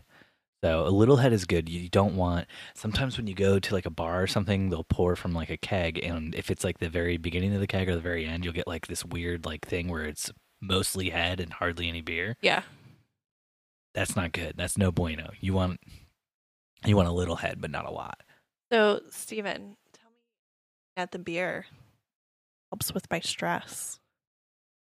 So 0.63 0.85
a 0.85 0.89
little 0.89 1.15
head 1.17 1.31
is 1.31 1.45
good. 1.45 1.69
You 1.69 1.87
don't 1.89 2.15
want 2.15 2.47
sometimes 2.73 3.17
when 3.17 3.27
you 3.27 3.33
go 3.33 3.59
to 3.59 3.73
like 3.73 3.85
a 3.85 3.91
bar 3.91 4.21
or 4.21 4.27
something, 4.27 4.69
they'll 4.69 4.83
pour 4.83 5.15
from 5.15 5.33
like 5.33 5.49
a 5.49 5.57
keg, 5.57 6.03
and 6.03 6.35
if 6.35 6.51
it's 6.51 6.63
like 6.63 6.79
the 6.79 6.89
very 6.89 7.17
beginning 7.17 7.53
of 7.53 7.61
the 7.61 7.67
keg 7.67 7.87
or 7.87 7.95
the 7.95 8.01
very 8.01 8.25
end, 8.25 8.43
you'll 8.43 8.53
get 8.53 8.67
like 8.67 8.87
this 8.87 9.05
weird 9.05 9.45
like 9.45 9.65
thing 9.65 9.87
where 9.87 10.03
it's 10.03 10.31
mostly 10.61 11.09
head 11.09 11.39
and 11.39 11.53
hardly 11.53 11.87
any 11.87 12.01
beer. 12.01 12.35
Yeah. 12.41 12.63
That's 13.93 14.15
not 14.15 14.33
good. 14.33 14.55
That's 14.57 14.77
no 14.77 14.91
bueno. 14.91 15.31
You 15.39 15.53
want 15.53 15.79
you 16.85 16.95
want 16.95 17.07
a 17.07 17.13
little 17.13 17.37
head, 17.37 17.59
but 17.59 17.71
not 17.71 17.85
a 17.85 17.91
lot. 17.91 18.21
So, 18.71 19.01
Steven, 19.09 19.77
tell 19.93 20.09
me 20.11 20.21
at 20.97 21.11
the 21.11 21.19
beer 21.19 21.65
helps 22.71 22.93
with 22.93 23.09
my 23.09 23.19
stress. 23.19 23.99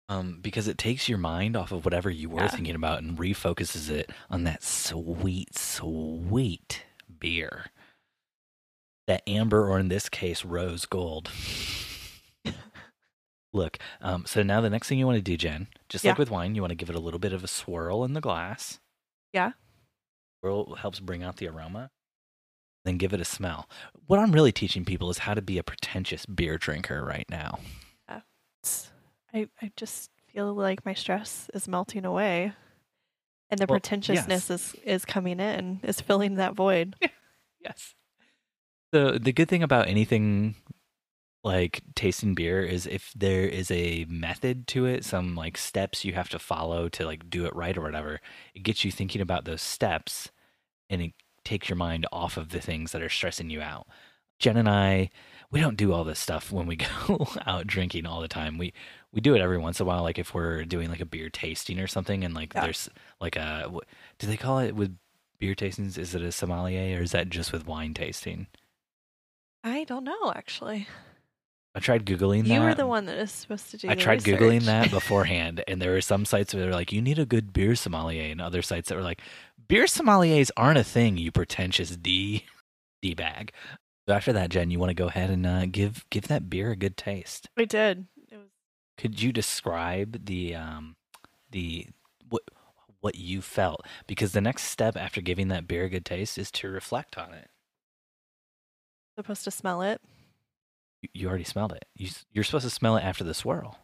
Um, 0.07 0.39
because 0.41 0.67
it 0.67 0.77
takes 0.77 1.09
your 1.09 1.17
mind 1.17 1.55
off 1.55 1.71
of 1.71 1.83
whatever 1.83 2.11
you 2.11 2.29
were 2.29 2.41
Yeah. 2.41 2.49
thinking 2.49 2.75
about 2.75 3.01
and 3.01 3.17
refocuses 3.17 3.89
it 3.89 4.11
on 4.29 4.43
that 4.43 4.63
sweet, 4.63 5.57
sweet 5.57 6.85
beer. 7.19 7.71
That 9.07 9.23
amber, 9.27 9.67
or 9.67 9.79
in 9.79 9.87
this 9.87 10.07
case, 10.09 10.45
rose 10.45 10.85
gold. 10.85 11.31
Look, 13.53 13.77
um, 14.01 14.25
so 14.25 14.43
now 14.43 14.61
the 14.61 14.69
next 14.69 14.89
thing 14.89 14.99
you 14.99 15.05
want 15.05 15.17
to 15.17 15.21
do, 15.21 15.37
Jen, 15.37 15.67
just 15.89 16.03
like 16.03 16.17
with 16.17 16.29
wine, 16.29 16.55
you 16.55 16.61
want 16.61 16.71
to 16.71 16.75
give 16.75 16.89
it 16.89 16.95
a 16.95 16.99
little 16.99 17.19
bit 17.19 17.33
of 17.33 17.43
a 17.43 17.47
swirl 17.47 18.03
in 18.03 18.13
the 18.13 18.21
glass. 18.21 18.79
Yeah. 19.31 19.53
Swirl 20.41 20.75
helps 20.75 20.99
bring 20.99 21.23
out 21.23 21.37
the 21.37 21.47
aroma. 21.47 21.89
Then 22.83 22.97
give 22.97 23.13
it 23.13 23.21
a 23.21 23.25
smell. 23.25 23.67
What 24.07 24.19
I'm 24.19 24.33
really 24.33 24.51
teaching 24.51 24.85
people 24.85 25.09
is 25.09 25.19
how 25.19 25.33
to 25.33 25.41
be 25.41 25.57
a 25.57 25.63
pretentious 25.63 26.25
beer 26.27 26.57
drinker 26.59 27.03
right 27.03 27.27
now. 27.29 27.59
It's- 28.07 28.91
I, 29.35 29.47
I 29.61 29.71
just 29.75 30.11
feel 30.33 30.53
like 30.53 30.85
my 30.85 30.93
stress 30.93 31.49
is 31.53 31.67
melting 31.67 32.05
away. 32.05 32.53
And 33.51 33.59
the 33.59 33.65
Well, 33.67 33.79
pretentiousness 33.79 34.49
is, 34.49 34.75
is 34.83 35.05
coming 35.05 35.39
in, 35.39 35.81
is 35.83 36.01
filling 36.01 36.35
that 36.35 36.55
void. 36.55 36.95
Yes. 37.61 37.95
The 38.91 39.19
the 39.19 39.33
good 39.33 39.49
thing 39.49 39.63
about 39.63 39.87
anything 39.87 40.53
like 41.43 41.81
tasting 41.95 42.35
beer 42.35 42.61
is 42.63 42.85
if 42.85 43.11
there 43.15 43.41
is 43.47 43.71
a 43.71 44.05
method 44.07 44.67
to 44.67 44.85
it, 44.85 45.03
some 45.03 45.35
like 45.35 45.57
steps 45.57 46.05
you 46.05 46.13
have 46.13 46.29
to 46.29 46.37
follow 46.37 46.89
to 46.89 47.05
like 47.05 47.27
do 47.29 47.45
it 47.45 47.55
right 47.55 47.75
or 47.75 47.81
whatever, 47.81 48.21
it 48.53 48.61
gets 48.61 48.85
you 48.85 48.91
thinking 48.91 49.19
about 49.19 49.45
those 49.45 49.63
steps 49.63 50.29
and 50.89 51.01
it 51.01 51.13
takes 51.43 51.67
your 51.67 51.75
mind 51.75 52.05
off 52.11 52.37
of 52.37 52.49
the 52.49 52.59
things 52.59 52.91
that 52.91 53.01
are 53.01 53.09
stressing 53.09 53.49
you 53.49 53.61
out. 53.61 53.87
Jen 54.39 54.57
and 54.57 54.69
I, 54.69 55.09
we 55.51 55.61
don't 55.61 55.77
do 55.77 55.93
all 55.93 56.03
this 56.03 56.19
stuff 56.19 56.51
when 56.51 56.67
we 56.67 56.75
go 57.07 57.27
out 57.45 57.67
drinking 57.67 58.05
all 58.05 58.21
the 58.21 58.27
time. 58.27 58.57
We 58.57 58.73
we 59.15 59.21
do 59.21 59.33
it 59.33 59.41
every 59.41 59.57
once 59.57 59.79
in 59.79 59.85
a 59.85 59.87
while, 59.87 60.03
like 60.03 60.19
if 60.19 60.33
we're 60.33 60.65
doing 60.65 60.89
like 60.89 60.99
a 60.99 61.05
beer 61.05 61.29
tasting 61.29 61.79
or 61.79 61.87
something, 61.87 62.23
and 62.23 62.33
like 62.35 62.53
Yeah. 62.53 62.61
there's 62.65 62.89
like 63.19 63.37
a 63.37 63.63
what, 63.69 63.85
do 64.19 64.27
they 64.27 64.37
call 64.37 64.59
it 64.59 64.75
with 64.75 64.95
beer 65.39 65.55
tastings? 65.55 65.97
Is 65.97 66.13
it 66.13 66.21
a 66.21 66.31
sommelier 66.31 66.99
or 66.99 67.01
is 67.01 67.11
that 67.11 67.29
just 67.29 67.51
with 67.53 67.65
wine 67.65 67.93
tasting? 67.93 68.47
I 69.63 69.85
don't 69.85 70.03
know, 70.03 70.31
actually. 70.35 70.87
I 71.73 71.79
tried 71.79 72.05
googling 72.05 72.43
that. 72.43 72.53
You 72.53 72.61
were 72.61 72.75
the 72.75 72.87
one 72.87 73.05
that 73.05 73.17
is 73.17 73.31
supposed 73.31 73.71
to 73.71 73.77
do 73.77 73.89
I 73.89 73.95
tried 73.95 74.21
googling 74.23 74.63
that 74.65 74.91
beforehand, 74.91 75.63
and 75.67 75.81
there 75.81 75.91
were 75.91 76.01
some 76.01 76.23
sites 76.23 76.53
where 76.53 76.63
they're 76.63 76.71
like, 76.71 76.91
"You 76.93 77.01
need 77.01 77.19
a 77.19 77.25
good 77.25 77.51
beer 77.51 77.75
sommelier," 77.75 78.31
and 78.31 78.39
other 78.39 78.61
sites 78.61 78.87
that 78.89 78.95
were 78.95 79.01
like, 79.01 79.21
"Beer 79.67 79.83
sommeliers 79.85 80.51
aren't 80.55 80.77
a 80.77 80.83
thing, 80.85 81.17
you 81.17 81.31
pretentious 81.31 81.97
d 81.97 82.45
d 83.01 83.13
bag." 83.13 83.51
So 84.07 84.13
after 84.13 84.31
that, 84.33 84.51
Jen, 84.51 84.71
you 84.71 84.79
want 84.79 84.91
to 84.91 84.93
go 84.93 85.07
ahead 85.07 85.29
and 85.29 85.45
uh, 85.45 85.65
give 85.65 86.05
give 86.09 86.27
that 86.29 86.49
beer 86.49 86.71
a 86.71 86.75
good 86.77 86.95
taste. 86.95 87.49
I 87.57 87.65
did. 87.65 88.05
Could 88.97 89.21
you 89.21 89.31
describe 89.31 90.25
the 90.25 90.55
um 90.55 90.95
the 91.51 91.87
what 92.29 92.43
what 93.05 93.15
you 93.15 93.39
felt 93.41 93.85
because 94.07 94.31
the 94.31 94.41
next 94.41 94.63
step 94.63 94.97
after 94.97 95.21
giving 95.21 95.47
that 95.49 95.67
beer 95.67 95.83
a 95.83 95.89
good 95.89 96.05
taste 96.05 96.39
is 96.39 96.49
to 96.49 96.67
reflect 96.67 97.19
on 97.19 97.33
it. 97.33 97.49
Supposed 99.15 99.43
to 99.43 99.51
smell 99.51 99.83
it. 99.83 100.01
You, 101.03 101.09
you 101.13 101.29
already 101.29 101.43
smelled 101.43 101.71
it. 101.71 101.85
You, 101.95 102.09
you're 102.33 102.43
supposed 102.43 102.65
to 102.65 102.71
smell 102.71 102.97
it 102.97 103.03
after 103.03 103.23
the 103.23 103.35
swirl. 103.35 103.77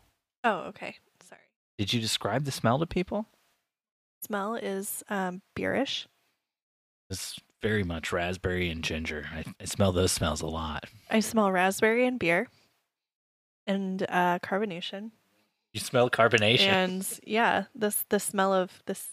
Oh, 0.44 0.62
okay. 0.70 0.96
Sorry. 1.24 1.42
Did 1.78 1.94
you 1.94 2.02
describe 2.02 2.46
the 2.46 2.52
smell 2.52 2.80
to 2.80 2.88
people? 2.88 3.28
Smell 4.24 4.56
is 4.56 5.04
um, 5.08 5.44
beerish. 5.56 6.08
It's 7.12 7.40
very 7.62 7.84
much 7.84 8.12
raspberry 8.12 8.70
and 8.70 8.84
ginger. 8.84 9.28
I, 9.32 9.44
I 9.60 9.66
smell 9.66 9.92
those 9.92 10.12
smells 10.12 10.42
a 10.42 10.48
lot. 10.48 10.86
I 11.12 11.20
smell 11.20 11.52
raspberry 11.52 12.08
and 12.08 12.18
beer, 12.18 12.48
and 13.68 14.04
uh, 14.10 14.40
carbonation, 14.40 15.12
You 15.74 15.80
smell 15.80 16.10
carbonation. 16.10 16.68
and 16.68 17.20
yeah, 17.26 17.66
this 17.76 18.06
the 18.10 18.20
smell 18.20 18.54
of 18.54 18.82
this 18.86 19.08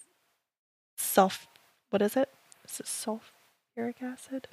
sulf. 0.99 1.47
What 1.91 2.03
is 2.03 2.17
it? 2.17 2.29
Is 2.69 2.81
it 2.81 2.87
sulfuric 2.87 4.03
acid? 4.03 4.49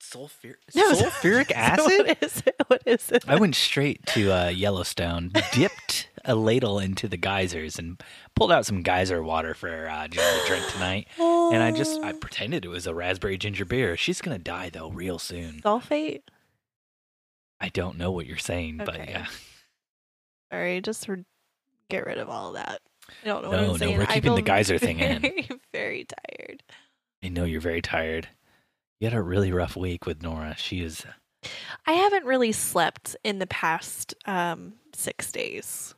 Sulfur- 0.00 0.58
No, 0.76 0.92
sulfuric 0.92 1.48
so 1.48 1.54
acid? 1.56 2.06
What 2.06 2.22
is 2.22 2.42
it? 2.46 2.54
What 2.68 2.82
is 2.86 3.10
it? 3.12 3.24
I 3.28 3.34
went 3.36 3.56
straight 3.56 4.06
to 4.06 4.30
uh, 4.32 4.48
Yellowstone, 4.48 5.32
dipped 5.52 6.08
a 6.24 6.34
ladle 6.36 6.78
into 6.78 7.08
the 7.08 7.16
geysers, 7.16 7.78
and 7.80 8.00
pulled 8.36 8.52
out 8.52 8.64
some 8.64 8.82
geyser 8.82 9.22
water 9.24 9.54
for 9.54 9.88
uh, 9.88 10.06
Jen 10.06 10.40
to 10.40 10.46
drink 10.46 10.66
tonight. 10.68 11.08
And 11.18 11.62
I 11.62 11.72
just 11.72 12.00
I 12.02 12.12
pretended 12.12 12.64
it 12.64 12.68
was 12.68 12.86
a 12.86 12.94
raspberry 12.94 13.38
ginger 13.38 13.64
beer. 13.64 13.96
She's 13.96 14.20
gonna 14.20 14.38
die 14.38 14.70
though 14.70 14.90
real 14.90 15.18
soon. 15.18 15.60
sulfate. 15.64 16.22
I 17.60 17.68
don't 17.70 17.98
know 17.98 18.10
what 18.12 18.26
you're 18.26 18.36
saying, 18.36 18.78
but 18.84 18.96
yeah. 19.08 19.26
Sorry, 20.52 20.80
just 20.80 21.08
re- 21.08 21.24
get 21.90 22.06
rid 22.06 22.18
of 22.18 22.28
all 22.28 22.48
of 22.48 22.54
that. 22.54 22.80
I 23.22 23.26
don't 23.26 23.42
know 23.42 23.50
No, 23.50 23.56
what 23.56 23.64
no, 23.66 23.72
I'm 23.72 23.78
saying. 23.78 23.98
we're 23.98 24.06
keeping 24.06 24.34
the 24.34 24.42
geyser 24.42 24.78
thing 24.78 25.00
in. 25.00 25.20
very, 25.20 25.48
Very 25.72 26.06
tired. 26.06 26.62
I 27.22 27.28
know 27.28 27.44
you're 27.44 27.60
very 27.60 27.82
tired. 27.82 28.28
You 29.00 29.08
had 29.08 29.16
a 29.18 29.22
really 29.22 29.52
rough 29.52 29.76
week 29.76 30.06
with 30.06 30.22
Nora. 30.22 30.54
She 30.56 30.80
is 30.82 31.04
I 31.86 31.92
haven't 31.92 32.24
really 32.26 32.52
slept 32.52 33.16
in 33.24 33.38
the 33.38 33.46
past 33.46 34.14
um, 34.26 34.74
six 34.94 35.30
days, 35.32 35.94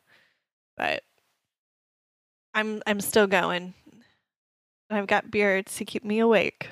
but 0.77 1.03
I'm 2.55 2.83
I'm 2.87 3.01
still 3.01 3.27
going. 3.27 3.75
I've 4.91 5.07
got 5.07 5.31
beer 5.31 5.63
to 5.63 5.85
keep 5.85 6.05
me 6.05 6.19
awake. 6.19 6.69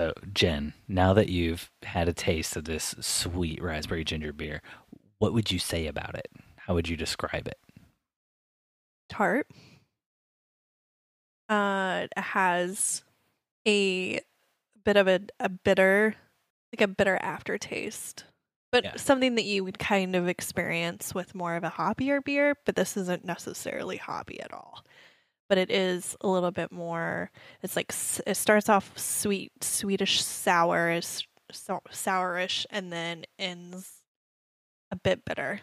So 0.00 0.14
Jen. 0.32 0.72
Now 0.88 1.12
that 1.12 1.28
you've 1.28 1.70
had 1.82 2.08
a 2.08 2.14
taste 2.14 2.56
of 2.56 2.64
this 2.64 2.94
sweet 3.00 3.62
raspberry 3.62 4.02
ginger 4.02 4.32
beer, 4.32 4.62
what 5.18 5.34
would 5.34 5.50
you 5.52 5.58
say 5.58 5.86
about 5.86 6.14
it? 6.14 6.28
How 6.56 6.72
would 6.72 6.88
you 6.88 6.96
describe 6.96 7.46
it? 7.46 7.58
Tart. 9.10 9.46
Uh, 11.50 12.06
it 12.16 12.18
has 12.22 13.02
a 13.68 14.20
bit 14.84 14.96
of 14.96 15.06
a, 15.06 15.20
a 15.38 15.50
bitter, 15.50 16.14
like 16.72 16.80
a 16.80 16.88
bitter 16.88 17.18
aftertaste, 17.20 18.24
but 18.72 18.84
Yeah. 18.84 18.96
something 18.96 19.34
that 19.34 19.44
you 19.44 19.64
would 19.64 19.78
kind 19.78 20.16
of 20.16 20.28
experience 20.28 21.14
with 21.14 21.34
more 21.34 21.56
of 21.56 21.64
a 21.64 21.70
hoppier 21.70 22.24
beer. 22.24 22.54
But 22.64 22.76
this 22.76 22.96
isn't 22.96 23.26
necessarily 23.26 23.98
hoppy 23.98 24.40
at 24.40 24.52
all. 24.54 24.82
But 25.50 25.58
it 25.58 25.70
is 25.70 26.16
a 26.20 26.28
little 26.28 26.52
bit 26.52 26.70
more. 26.70 27.32
It's 27.60 27.74
like 27.74 27.92
it 28.24 28.36
starts 28.36 28.68
off 28.68 28.96
sweet, 28.96 29.50
sweetish, 29.62 30.22
sourish, 30.22 31.26
so, 31.50 31.80
sourish, 31.90 32.66
and 32.70 32.92
then 32.92 33.24
ends 33.36 34.00
a 34.92 34.96
bit 34.96 35.24
bitter. 35.24 35.60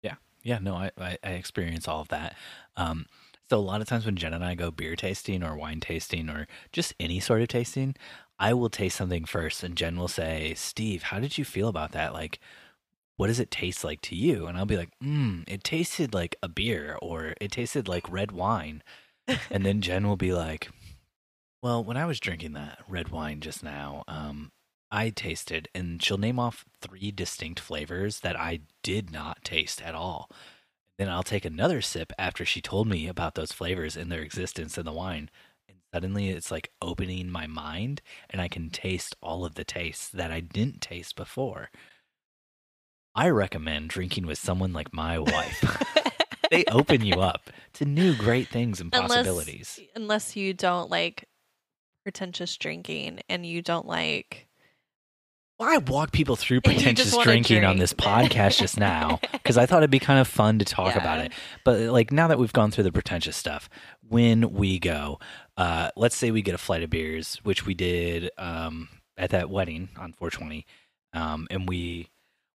Yeah, 0.00 0.14
yeah, 0.44 0.60
no, 0.60 0.76
I, 0.76 0.92
I, 0.96 1.18
I 1.24 1.30
experience 1.30 1.88
all 1.88 2.02
of 2.02 2.08
that. 2.08 2.36
Um, 2.76 3.06
so 3.50 3.58
a 3.58 3.60
lot 3.60 3.80
of 3.80 3.88
times 3.88 4.06
when 4.06 4.14
Jen 4.14 4.32
and 4.32 4.44
I 4.44 4.54
go 4.54 4.70
beer 4.70 4.94
tasting 4.94 5.42
or 5.42 5.56
wine 5.56 5.80
tasting 5.80 6.30
or 6.30 6.46
just 6.70 6.94
any 7.00 7.18
sort 7.18 7.42
of 7.42 7.48
tasting, 7.48 7.96
I 8.38 8.54
will 8.54 8.70
taste 8.70 8.96
something 8.96 9.24
first, 9.24 9.64
and 9.64 9.76
Jen 9.76 9.96
will 9.96 10.08
say, 10.08 10.54
"Steve, 10.54 11.04
how 11.04 11.18
did 11.18 11.36
you 11.36 11.44
feel 11.44 11.66
about 11.68 11.90
that? 11.92 12.12
Like, 12.12 12.38
what 13.16 13.28
does 13.28 13.40
it 13.40 13.50
taste 13.50 13.84
like 13.84 14.00
to 14.02 14.16
you?" 14.16 14.46
And 14.46 14.56
I'll 14.58 14.66
be 14.66 14.76
like, 14.76 14.90
"Hmm, 15.00 15.42
it 15.46 15.64
tasted 15.64 16.14
like 16.14 16.36
a 16.42 16.48
beer, 16.48 16.98
or 17.02 17.34
it 17.40 17.52
tasted 17.52 17.88
like 17.88 18.10
red 18.10 18.32
wine." 18.32 18.82
And 19.50 19.64
then 19.64 19.80
Jen 19.82 20.06
will 20.06 20.16
be 20.16 20.32
like, 20.32 20.70
"Well, 21.62 21.82
when 21.82 21.96
I 21.96 22.06
was 22.06 22.20
drinking 22.20 22.52
that 22.54 22.78
red 22.88 23.08
wine 23.08 23.40
just 23.40 23.62
now, 23.62 24.04
um, 24.08 24.52
I 24.90 25.10
tasted," 25.10 25.68
and 25.74 26.02
she'll 26.02 26.18
name 26.18 26.38
off 26.38 26.64
three 26.80 27.10
distinct 27.10 27.60
flavors 27.60 28.20
that 28.20 28.38
I 28.38 28.60
did 28.82 29.10
not 29.10 29.44
taste 29.44 29.82
at 29.82 29.94
all. 29.94 30.30
Then 30.98 31.08
I'll 31.08 31.24
take 31.24 31.44
another 31.44 31.80
sip 31.80 32.12
after 32.18 32.44
she 32.44 32.60
told 32.60 32.86
me 32.88 33.08
about 33.08 33.34
those 33.34 33.52
flavors 33.52 33.96
and 33.96 34.10
their 34.12 34.22
existence 34.22 34.78
in 34.78 34.84
the 34.84 34.92
wine. 34.92 35.28
And 35.68 35.78
suddenly 35.92 36.28
it's 36.28 36.50
like 36.50 36.70
opening 36.80 37.30
my 37.30 37.46
mind 37.46 38.00
and 38.30 38.40
I 38.40 38.48
can 38.48 38.70
taste 38.70 39.16
all 39.20 39.44
of 39.44 39.54
the 39.54 39.64
tastes 39.64 40.08
that 40.10 40.30
I 40.30 40.40
didn't 40.40 40.80
taste 40.80 41.16
before. 41.16 41.70
I 43.14 43.28
recommend 43.28 43.90
drinking 43.90 44.26
with 44.26 44.38
someone 44.38 44.72
like 44.72 44.92
my 44.92 45.18
wife. 45.18 46.10
they 46.50 46.64
open 46.70 47.04
you 47.04 47.20
up 47.20 47.50
to 47.74 47.84
new 47.84 48.14
great 48.14 48.48
things 48.48 48.80
and 48.80 48.92
possibilities. 48.92 49.80
Unless, 49.94 50.36
you 50.36 50.54
don't 50.54 50.90
like 50.90 51.28
pretentious 52.02 52.56
drinking 52.56 53.20
and 53.28 53.46
you 53.46 53.62
don't 53.62 53.86
like 53.86 54.46
Well, 55.58 55.70
I 55.70 55.78
walked 55.78 56.12
people 56.12 56.36
through 56.36 56.60
pretentious 56.64 57.16
drinking 57.18 57.64
on 57.64 57.78
this 57.78 57.92
podcast 57.92 58.58
just 58.58 58.78
now 58.78 59.20
because 59.32 59.56
I 59.56 59.66
thought 59.66 59.78
it'd 59.78 59.90
be 59.90 59.98
kind 59.98 60.20
of 60.20 60.28
fun 60.28 60.58
to 60.58 60.64
talk 60.64 60.96
about 60.96 61.20
it. 61.20 61.32
But 61.64 61.80
like 61.80 62.12
now 62.12 62.28
that 62.28 62.38
we've 62.38 62.52
gone 62.52 62.70
through 62.70 62.84
the 62.84 62.92
pretentious 62.92 63.36
stuff, 63.36 63.68
when 64.06 64.52
we 64.52 64.78
go, 64.78 65.18
uh, 65.56 65.90
let's 65.96 66.16
say 66.16 66.30
we 66.30 66.42
get 66.42 66.54
a 66.54 66.58
flight 66.58 66.82
of 66.82 66.90
beers, 66.90 67.40
which 67.42 67.64
we 67.64 67.74
did 67.74 68.30
um, 68.36 68.88
at 69.16 69.30
that 69.30 69.48
wedding 69.48 69.88
on 69.96 70.12
420, 70.12 70.66
um, 71.14 71.46
and 71.50 71.68
we 71.68 72.10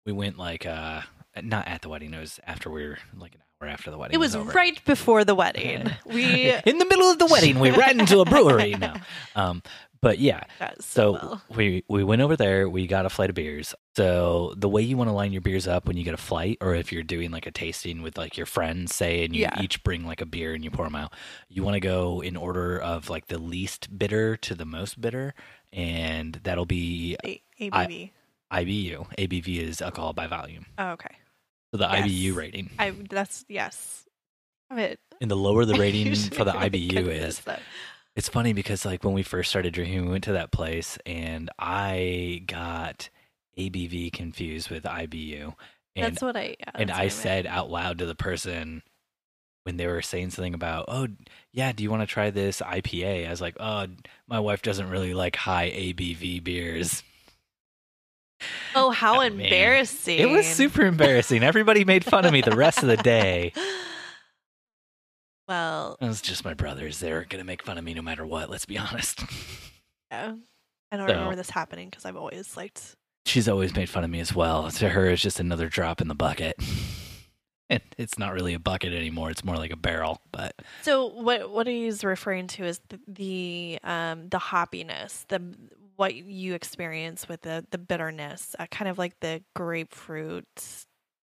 we 0.06 0.12
went 0.12 0.38
like 0.38 0.66
uh, 0.66 1.02
not 1.42 1.68
at 1.68 1.82
the 1.82 1.90
wedding. 1.90 2.14
It 2.14 2.20
was 2.20 2.40
after 2.46 2.70
we 2.70 2.88
were 2.88 2.98
like 3.18 3.36
an 3.36 3.42
hour 3.62 3.70
after 3.70 3.92
the 3.92 3.98
wedding. 3.98 4.16
it 4.16 4.20
was 4.20 4.36
over. 4.36 4.52
right 4.52 4.84
before 4.86 5.24
the 5.26 5.36
wedding. 5.36 5.92
We 6.06 6.52
in 6.66 6.78
the 6.78 6.86
middle 6.86 7.10
of 7.12 7.20
the 7.20 7.26
wedding. 7.26 7.60
We 7.60 7.72
ran 7.72 8.00
into 8.00 8.20
a 8.20 8.26
brewery 8.26 8.74
now. 8.76 8.96
Um, 9.36 9.62
but 10.02 10.20
yeah, 10.20 10.44
so 10.80 11.14
well. 11.14 11.42
we 11.56 11.84
we 11.90 12.04
went 12.04 12.22
over 12.22 12.36
there. 12.36 12.70
We 12.70 12.86
got 12.86 13.08
a 13.08 13.10
flight 13.10 13.30
of 13.32 13.36
beers. 13.36 13.74
So 13.98 14.54
the 14.56 14.70
way 14.70 14.84
you 14.84 14.98
want 14.98 15.10
to 15.10 15.14
line 15.14 15.32
your 15.32 15.42
beers 15.42 15.68
up 15.68 15.88
when 15.88 15.98
you 15.98 16.04
get 16.04 16.14
a 16.14 16.18
flight, 16.18 16.60
or 16.62 16.76
if 16.76 16.92
you're 16.92 17.02
doing 17.02 17.32
like 17.32 17.48
a 17.48 17.52
tasting 17.52 18.04
with 18.04 18.16
like 18.16 18.38
your 18.38 18.46
friends, 18.46 18.94
say, 18.94 19.26
and 19.26 19.36
you 19.36 19.42
Yeah. 19.44 19.60
each 19.62 19.84
bring 19.84 20.06
like 20.06 20.22
a 20.22 20.26
beer 20.28 20.54
and 20.54 20.64
you 20.64 20.70
pour 20.70 20.86
them 20.86 20.96
out, 20.96 21.12
you 21.50 21.64
want 21.64 21.74
to 21.74 21.80
go 21.80 22.22
in 22.22 22.38
order 22.38 22.78
of 22.80 23.10
like 23.10 23.28
the 23.28 23.40
least 23.40 23.98
bitter 23.98 24.38
to 24.38 24.54
the 24.54 24.66
most 24.66 25.02
bitter, 25.02 25.34
and 25.74 26.40
that'll 26.44 26.68
be 26.68 27.18
A- 27.26 27.42
ABV. 27.60 28.12
IBU. 28.64 29.08
ABV 29.18 29.60
is 29.60 29.82
alcohol 29.82 30.14
by 30.14 30.28
volume. 30.28 30.66
oh, 30.78 30.92
okay. 30.92 31.16
So 31.72 31.78
the 31.78 31.88
Yes. 31.92 32.08
IBU 32.08 32.36
rating, 32.36 32.70
I 32.80 32.92
that's 33.10 33.44
yes. 33.50 34.06
It. 34.72 35.00
and 35.22 35.30
the 35.30 35.36
lower 35.36 35.66
the 35.66 35.76
rating 35.80 36.16
for 36.16 36.44
the 36.46 36.52
IBU 36.54 37.08
is. 37.08 37.42
It's 38.16 38.30
funny 38.30 38.54
because 38.54 38.86
like 38.86 39.04
when 39.04 39.14
we 39.14 39.24
first 39.24 39.50
started 39.50 39.74
drinking, 39.74 40.06
we 40.06 40.12
went 40.12 40.24
to 40.26 40.34
that 40.34 40.52
place 40.52 40.98
and 41.06 41.50
I 41.60 42.44
got 42.48 43.10
ABV 43.58 44.12
confused 44.14 44.70
with 44.70 44.84
IBU. 44.84 45.54
And 45.98 46.06
That's 46.06 46.22
what 46.22 46.36
I. 46.38 46.56
Yeah, 46.60 46.72
and 46.76 46.92
I 46.92 47.10
said 47.10 47.46
out 47.46 47.70
loud 47.70 47.98
to 48.00 48.06
the 48.06 48.16
person 48.16 48.84
when 49.64 49.78
they 49.78 49.88
were 49.88 50.02
saying 50.02 50.30
something 50.32 50.54
about, 50.54 50.86
"Oh, 50.88 51.08
yeah, 51.52 51.72
do 51.72 51.84
you 51.84 51.90
want 51.92 52.02
to 52.04 52.08
try 52.08 52.30
this 52.32 52.62
IPA?" 52.62 53.28
I 53.28 53.30
was 53.30 53.42
like, 53.42 53.56
"Oh, 53.60 53.88
my 54.28 54.40
wife 54.40 54.62
doesn't 54.62 54.90
really 54.90 55.14
like 55.14 55.36
high 55.36 55.70
ABV 55.72 56.44
beers." 56.44 57.02
Oh, 58.76 58.90
how 58.92 59.16
Oh, 59.16 59.30
man. 59.30 59.40
embarrassing! 59.42 60.20
It 60.20 60.30
was 60.30 60.46
super 60.46 60.86
embarrassing. 60.86 61.42
Everybody 61.44 61.86
made 61.86 62.04
fun 62.06 62.26
of 62.26 62.34
me 62.34 62.42
the 62.42 62.56
rest 62.56 62.80
of 62.84 62.88
the 62.90 62.98
day. 62.98 63.54
Well, 65.48 65.98
It 66.02 66.06
was 66.08 66.22
just 66.22 66.44
my 66.44 66.54
brothers. 66.56 67.00
They 67.00 67.14
were 67.14 67.26
gonna 67.30 67.44
make 67.44 67.62
fun 67.64 67.78
of 67.78 67.84
me 67.84 67.94
no 67.94 68.02
matter 68.02 68.26
what. 68.26 68.50
Let's 68.50 68.66
be 68.66 68.78
honest. 68.80 69.24
yeah. 70.12 70.34
I 70.92 70.98
don't 70.98 71.08
So- 71.08 71.14
remember 71.14 71.36
this 71.36 71.50
happening 71.52 71.90
because 71.90 72.06
I've 72.06 72.16
always 72.16 72.58
liked. 72.58 72.96
She's 73.28 73.48
always 73.48 73.76
made 73.76 73.90
fun 73.90 74.04
of 74.04 74.10
me 74.10 74.20
as 74.20 74.34
well. 74.34 74.70
To 74.72 74.90
her, 74.90 75.08
it's 75.10 75.22
just 75.22 75.40
another 75.40 75.68
drop 75.70 76.02
in 76.02 76.08
the 76.08 76.16
bucket. 76.16 76.56
And 77.68 77.82
it's 77.98 78.20
not 78.20 78.34
really 78.34 78.54
a 78.54 78.60
bucket 78.60 78.94
anymore. 78.94 79.32
It's 79.32 79.44
more 79.44 79.56
like 79.58 79.72
a 79.72 79.76
barrel. 79.76 80.22
But 80.32 80.54
So 80.84 81.08
what 81.08 81.50
what 81.50 81.66
he's 81.66 82.04
referring 82.04 82.46
to 82.50 82.64
is 82.64 82.80
the, 82.90 83.00
the 83.08 83.80
um 83.84 84.30
the 84.30 84.38
hoppiness, 84.38 85.26
the 85.30 85.42
what 85.96 86.16
you 86.16 86.54
experience 86.54 87.28
with 87.28 87.42
the 87.42 87.66
the 87.72 87.78
bitterness, 87.78 88.56
uh, 88.60 88.68
kind 88.68 88.90
of 88.90 88.98
like 88.98 89.20
the 89.22 89.42
grapefruit 89.56 90.46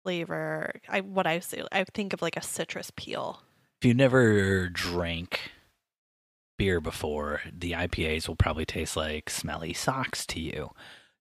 flavor. 0.03 0.71
I 0.87 1.01
what 1.01 1.27
I 1.27 1.39
say 1.39 1.63
I 1.71 1.83
think 1.93 2.13
of 2.13 2.21
like 2.21 2.37
a 2.37 2.41
citrus 2.43 2.91
peel. 2.95 3.41
if 3.81 3.87
you 3.87 3.93
never 3.93 4.69
drank 4.69 5.51
beer 6.57 6.81
before, 6.81 7.41
the 7.57 7.71
IPAs 7.71 8.27
will 8.27 8.35
probably 8.35 8.65
taste 8.65 8.97
like 8.97 9.29
smelly 9.29 9.73
socks 9.73 10.25
to 10.27 10.39
you. 10.41 10.71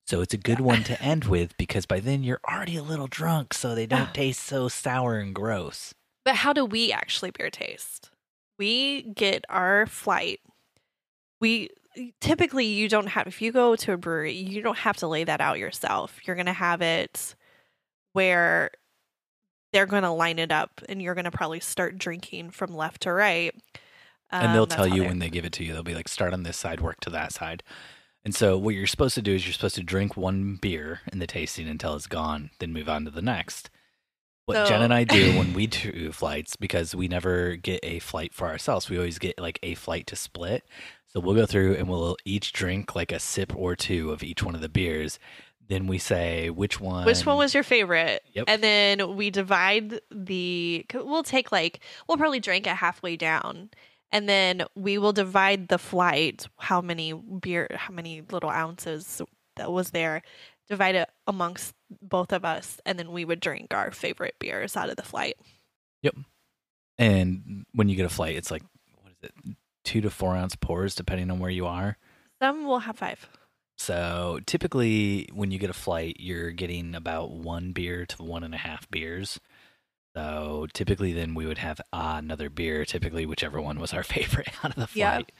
So 0.06 0.20
it's 0.22 0.34
a 0.34 0.38
good 0.38 0.58
Yeah. 0.58 0.64
one 0.64 0.84
to 0.84 1.00
end 1.02 1.24
with 1.26 1.56
because 1.58 1.84
by 1.86 2.00
then 2.00 2.24
you're 2.24 2.40
already 2.48 2.76
a 2.76 2.82
little 2.82 3.06
drunk, 3.08 3.54
so 3.54 3.74
they 3.74 3.86
don't 3.86 4.12
taste 4.14 4.42
so 4.42 4.68
sour 4.68 5.18
and 5.18 5.34
gross. 5.34 5.92
But 6.24 6.36
how 6.36 6.52
do 6.52 6.64
we 6.64 6.92
actually 6.92 7.30
beer 7.30 7.50
taste? 7.50 8.10
we 8.58 9.02
get 9.14 9.44
our 9.48 9.86
flight. 9.86 10.40
We 11.40 11.70
typically 12.20 12.66
you 12.66 12.88
don't 12.88 13.08
have 13.08 13.26
if 13.26 13.42
you 13.42 13.52
go 13.52 13.74
to 13.76 13.92
a 13.92 13.96
brewery, 13.96 14.32
you 14.32 14.62
don't 14.62 14.78
have 14.78 14.96
to 14.98 15.06
lay 15.08 15.24
that 15.24 15.40
out 15.40 15.58
yourself. 15.58 16.18
You're 16.24 16.36
going 16.36 16.46
to 16.46 16.52
have 16.52 16.82
it 16.82 17.34
where 18.12 18.70
they're 19.72 19.86
going 19.86 20.02
to 20.02 20.10
line 20.10 20.38
it 20.38 20.50
up 20.52 20.80
and 20.88 21.02
you're 21.02 21.14
going 21.14 21.24
to 21.24 21.30
probably 21.30 21.60
start 21.60 21.98
drinking 21.98 22.50
from 22.50 22.74
left 22.74 23.02
to 23.02 23.12
right. 23.12 23.54
and 24.30 24.54
they'll 24.54 24.62
Um, 24.62 24.68
tell 24.68 24.86
you 24.86 25.04
when 25.04 25.18
they 25.18 25.28
give 25.30 25.44
it 25.44 25.52
to 25.54 25.64
you. 25.64 25.72
They'll 25.72 25.82
be 25.82 25.94
like, 25.94 26.08
start 26.08 26.32
on 26.32 26.42
this 26.42 26.56
side, 26.56 26.80
work 26.80 27.00
to 27.00 27.10
that 27.10 27.32
side. 27.32 27.62
And 28.24 28.34
so 28.34 28.58
what 28.58 28.74
you're 28.74 28.86
supposed 28.86 29.14
to 29.14 29.22
do 29.22 29.34
is 29.34 29.46
you're 29.46 29.52
supposed 29.54 29.76
to 29.76 29.82
drink 29.82 30.16
one 30.16 30.56
beer 30.56 31.00
in 31.12 31.18
the 31.18 31.26
tasting 31.26 31.68
until 31.68 31.94
it's 31.94 32.06
gone, 32.06 32.50
then 32.58 32.72
move 32.72 32.88
on 32.88 33.04
to 33.04 33.10
the 33.10 33.22
next. 33.22 33.70
What 34.48 34.66
Jen 34.66 34.80
and 34.80 34.94
I 34.94 35.04
do 35.04 35.36
when 35.38 35.52
we 35.52 35.66
do 35.66 36.10
flights, 36.10 36.56
because 36.56 36.94
we 36.94 37.06
never 37.06 37.56
get 37.56 37.80
a 37.82 37.98
flight 37.98 38.32
for 38.32 38.48
ourselves, 38.48 38.88
we 38.88 38.96
always 38.96 39.18
get 39.18 39.38
like 39.38 39.58
a 39.62 39.74
flight 39.74 40.06
to 40.06 40.16
split. 40.16 40.64
So 41.08 41.20
we'll 41.20 41.34
go 41.34 41.44
through 41.44 41.74
and 41.74 41.86
we'll 41.86 42.16
each 42.24 42.54
drink 42.54 42.96
like 42.96 43.12
a 43.12 43.18
sip 43.18 43.54
or 43.54 43.76
two 43.76 44.10
of 44.10 44.22
each 44.22 44.42
one 44.42 44.54
of 44.54 44.62
the 44.62 44.68
beers. 44.70 45.18
Then 45.68 45.86
we 45.86 45.98
say 45.98 46.48
which 46.48 46.80
one. 46.80 47.04
Which 47.04 47.26
one 47.26 47.36
was 47.36 47.52
your 47.52 47.62
favorite? 47.62 48.22
Yep. 48.32 48.44
And 48.48 48.62
then 48.62 49.16
we 49.16 49.28
divide 49.28 50.00
the. 50.10 50.86
We'll 50.94 51.22
take 51.22 51.52
like 51.52 51.80
we'll 52.08 52.16
probably 52.16 52.40
drink 52.40 52.66
it 52.66 52.74
halfway 52.74 53.16
down, 53.16 53.68
and 54.10 54.26
then 54.26 54.64
we 54.74 54.96
will 54.96 55.12
divide 55.12 55.68
the 55.68 55.76
flight. 55.76 56.48
How 56.56 56.80
many 56.80 57.12
beer? 57.12 57.68
How 57.74 57.92
many 57.92 58.22
little 58.22 58.48
ounces 58.48 59.20
that 59.56 59.70
was 59.70 59.90
there? 59.90 60.22
Divide 60.68 60.96
it 60.96 61.10
amongst 61.26 61.74
both 62.02 62.32
of 62.32 62.44
us, 62.44 62.80
and 62.84 62.98
then 62.98 63.12
we 63.12 63.24
would 63.24 63.40
drink 63.40 63.72
our 63.72 63.90
favorite 63.90 64.36
beers 64.38 64.76
out 64.76 64.90
of 64.90 64.96
the 64.96 65.02
flight. 65.02 65.36
Yep. 66.02 66.16
And 66.98 67.64
when 67.72 67.88
you 67.88 67.96
get 67.96 68.06
a 68.06 68.10
flight, 68.10 68.36
it's 68.36 68.50
like 68.50 68.62
what 69.02 69.12
is 69.12 69.30
it, 69.30 69.56
two 69.84 70.00
to 70.02 70.10
four 70.10 70.36
ounce 70.36 70.56
pours, 70.56 70.94
depending 70.94 71.30
on 71.30 71.38
where 71.38 71.50
you 71.50 71.66
are. 71.66 71.96
Some 72.42 72.66
will 72.66 72.80
have 72.80 72.98
five. 72.98 73.28
So 73.78 74.40
typically, 74.44 75.28
when 75.32 75.50
you 75.50 75.58
get 75.58 75.70
a 75.70 75.74
flight, 75.74 76.16
you're 76.18 76.50
getting 76.50 76.94
about 76.94 77.30
one 77.30 77.72
beer 77.72 78.04
to 78.06 78.22
one 78.22 78.42
and 78.42 78.54
a 78.54 78.58
half 78.58 78.90
beers. 78.90 79.40
So 80.16 80.66
typically, 80.72 81.12
then 81.12 81.34
we 81.34 81.46
would 81.46 81.58
have 81.58 81.80
uh, 81.92 82.16
another 82.18 82.50
beer. 82.50 82.84
Typically, 82.84 83.24
whichever 83.24 83.60
one 83.60 83.78
was 83.78 83.94
our 83.94 84.02
favorite 84.02 84.48
out 84.64 84.72
of 84.72 84.76
the 84.76 84.86
flight. 84.88 85.30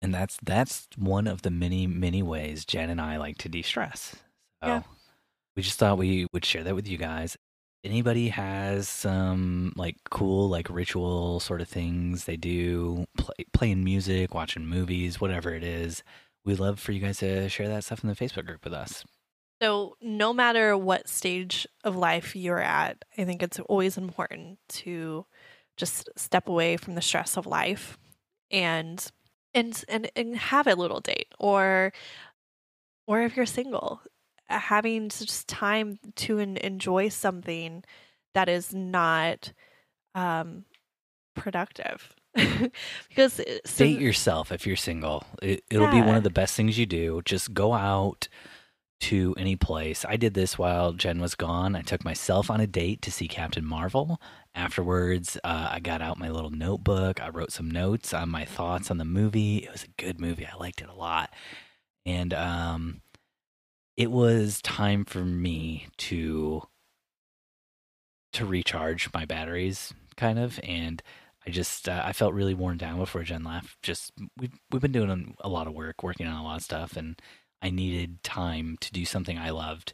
And 0.00 0.14
that's 0.14 0.36
that's 0.42 0.88
one 0.96 1.26
of 1.26 1.42
the 1.42 1.50
many 1.50 1.86
many 1.86 2.22
ways 2.22 2.64
Jen 2.64 2.90
and 2.90 3.00
I 3.00 3.18
like 3.18 3.38
to 3.38 3.48
de-stress. 3.48 4.16
So 4.16 4.18
Yeah. 4.68 4.82
we 5.56 5.62
just 5.62 5.78
thought 5.78 5.98
we 5.98 6.26
would 6.32 6.44
share 6.44 6.64
that 6.64 6.74
with 6.74 6.88
you 6.88 6.98
guys. 6.98 7.36
Anybody 7.84 8.28
has 8.28 8.88
some 8.88 9.72
like 9.76 9.96
cool 10.10 10.48
like 10.48 10.70
ritual 10.70 11.40
sort 11.40 11.60
of 11.60 11.68
things 11.68 12.24
they 12.24 12.36
do, 12.36 13.04
play, 13.16 13.44
playing 13.52 13.82
music, 13.82 14.34
watching 14.34 14.66
movies, 14.66 15.20
whatever 15.20 15.52
it 15.54 15.64
is. 15.64 16.02
We'd 16.44 16.60
love 16.60 16.78
for 16.80 16.92
you 16.92 17.00
guys 17.00 17.18
to 17.18 17.48
share 17.48 17.68
that 17.68 17.84
stuff 17.84 18.02
in 18.02 18.08
the 18.08 18.16
Facebook 18.16 18.46
group 18.46 18.64
with 18.64 18.72
us. 18.72 19.04
So, 19.62 19.96
no 20.00 20.32
matter 20.32 20.76
what 20.76 21.08
stage 21.08 21.68
of 21.84 21.94
life 21.94 22.34
you're 22.34 22.60
at, 22.60 23.04
I 23.16 23.24
think 23.24 23.44
it's 23.44 23.60
always 23.60 23.96
important 23.96 24.58
to 24.70 25.24
just 25.76 26.08
step 26.16 26.48
away 26.48 26.76
from 26.76 26.96
the 26.96 27.00
stress 27.00 27.36
of 27.36 27.46
life 27.46 27.96
and 28.50 29.04
and 29.54 29.84
and, 29.88 30.10
and 30.16 30.36
have 30.36 30.66
a 30.66 30.74
little 30.74 31.00
date 31.00 31.28
or 31.38 31.92
or 33.06 33.22
if 33.22 33.36
you're 33.36 33.46
single, 33.46 34.00
having 34.58 35.08
just 35.08 35.48
time 35.48 35.98
to 36.16 36.38
en- 36.38 36.56
enjoy 36.58 37.08
something 37.08 37.84
that 38.34 38.48
is 38.48 38.74
not 38.74 39.52
um 40.14 40.64
productive. 41.34 42.14
because 43.08 43.40
uh, 43.40 43.58
Date 43.76 44.00
yourself 44.00 44.52
if 44.52 44.66
you're 44.66 44.76
single. 44.76 45.24
It, 45.42 45.64
it'll 45.70 45.90
be 45.90 46.00
one 46.00 46.14
of 46.14 46.22
the 46.22 46.30
best 46.30 46.54
things 46.54 46.78
you 46.78 46.86
do. 46.86 47.20
Just 47.24 47.52
go 47.52 47.74
out 47.74 48.28
to 49.02 49.34
any 49.36 49.56
place. 49.56 50.04
I 50.08 50.16
did 50.16 50.34
this 50.34 50.56
while 50.56 50.92
Jen 50.92 51.20
was 51.20 51.34
gone. 51.34 51.74
I 51.74 51.82
took 51.82 52.04
myself 52.04 52.48
on 52.48 52.60
a 52.60 52.68
date 52.68 53.02
to 53.02 53.10
see 53.10 53.26
Captain 53.26 53.64
Marvel. 53.64 54.20
Afterwards, 54.54 55.36
uh, 55.42 55.70
I 55.72 55.80
got 55.80 56.00
out 56.00 56.20
my 56.20 56.30
little 56.30 56.50
notebook. 56.50 57.20
I 57.20 57.28
wrote 57.30 57.50
some 57.50 57.68
notes 57.68 58.14
on 58.14 58.28
my 58.28 58.44
thoughts 58.44 58.92
on 58.92 58.98
the 58.98 59.04
movie. 59.04 59.58
It 59.58 59.72
was 59.72 59.82
a 59.82 60.02
good 60.02 60.20
movie. 60.20 60.46
I 60.46 60.56
liked 60.56 60.80
it 60.80 60.88
a 60.88 60.94
lot. 60.94 61.30
And 62.06 62.32
um, 62.32 63.02
it 63.96 64.10
was 64.10 64.60
time 64.62 65.04
for 65.04 65.24
me 65.24 65.86
to 65.98 66.62
to 68.32 68.46
recharge 68.46 69.10
my 69.12 69.24
batteries, 69.24 69.92
kind 70.16 70.38
of. 70.38 70.58
And 70.62 71.02
I 71.46 71.50
just 71.50 71.88
uh, 71.88 72.02
I 72.04 72.12
felt 72.12 72.34
really 72.34 72.54
worn 72.54 72.78
down 72.78 72.98
before 72.98 73.22
Jen 73.22 73.44
left. 73.44 73.80
Just 73.82 74.12
we've 74.38 74.58
we've 74.70 74.82
been 74.82 74.92
doing 74.92 75.34
a 75.40 75.48
lot 75.48 75.66
of 75.66 75.74
work, 75.74 76.02
working 76.02 76.26
on 76.26 76.36
a 76.40 76.44
lot 76.44 76.56
of 76.56 76.62
stuff, 76.64 76.96
and 76.96 77.20
I 77.60 77.70
needed 77.70 78.22
time 78.22 78.76
to 78.80 78.92
do 78.92 79.04
something 79.04 79.38
I 79.38 79.50
loved, 79.50 79.92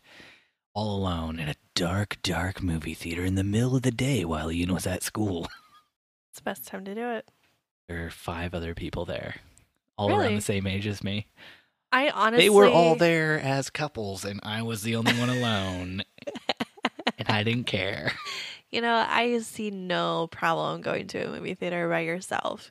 all 0.74 0.96
alone 0.96 1.38
in 1.38 1.48
a 1.48 1.54
dark, 1.74 2.18
dark 2.22 2.62
movie 2.62 2.94
theater 2.94 3.24
in 3.24 3.34
the 3.34 3.44
middle 3.44 3.76
of 3.76 3.82
the 3.82 3.90
day 3.90 4.24
while 4.24 4.50
Ian 4.50 4.72
was 4.72 4.87
at 4.87 5.02
school. 5.02 5.44
it's 6.30 6.38
the 6.38 6.42
best 6.42 6.66
time 6.66 6.84
to 6.84 6.94
do 6.94 7.08
it. 7.11 7.28
There 7.88 8.06
are 8.06 8.11
five 8.11 8.54
other 8.54 8.74
people 8.74 9.04
there, 9.04 9.37
all 9.96 10.08
Really? 10.08 10.26
around 10.26 10.34
the 10.37 10.40
same 10.42 10.66
age 10.66 10.87
as 10.87 11.02
me. 11.02 11.26
I 11.90 12.11
honestly 12.11 12.44
They 12.44 12.51
were 12.51 12.68
all 12.68 12.96
there 12.96 13.40
as 13.40 13.70
couples, 13.70 14.24
and 14.24 14.40
I 14.42 14.62
was 14.62 14.83
the 14.83 14.96
only 14.96 15.12
one 15.12 15.31
alone, 15.31 16.03
and 17.18 17.29
I 17.29 17.42
didn't 17.42 17.66
care. 17.66 18.12
You 18.70 18.83
know, 18.83 18.94
I 19.09 19.38
see 19.38 19.70
no 19.70 20.27
problem 20.27 20.83
going 20.83 21.07
to 21.09 21.27
a 21.27 21.31
movie 21.31 21.55
theater 21.55 21.88
by 21.88 22.01
yourself. 22.01 22.70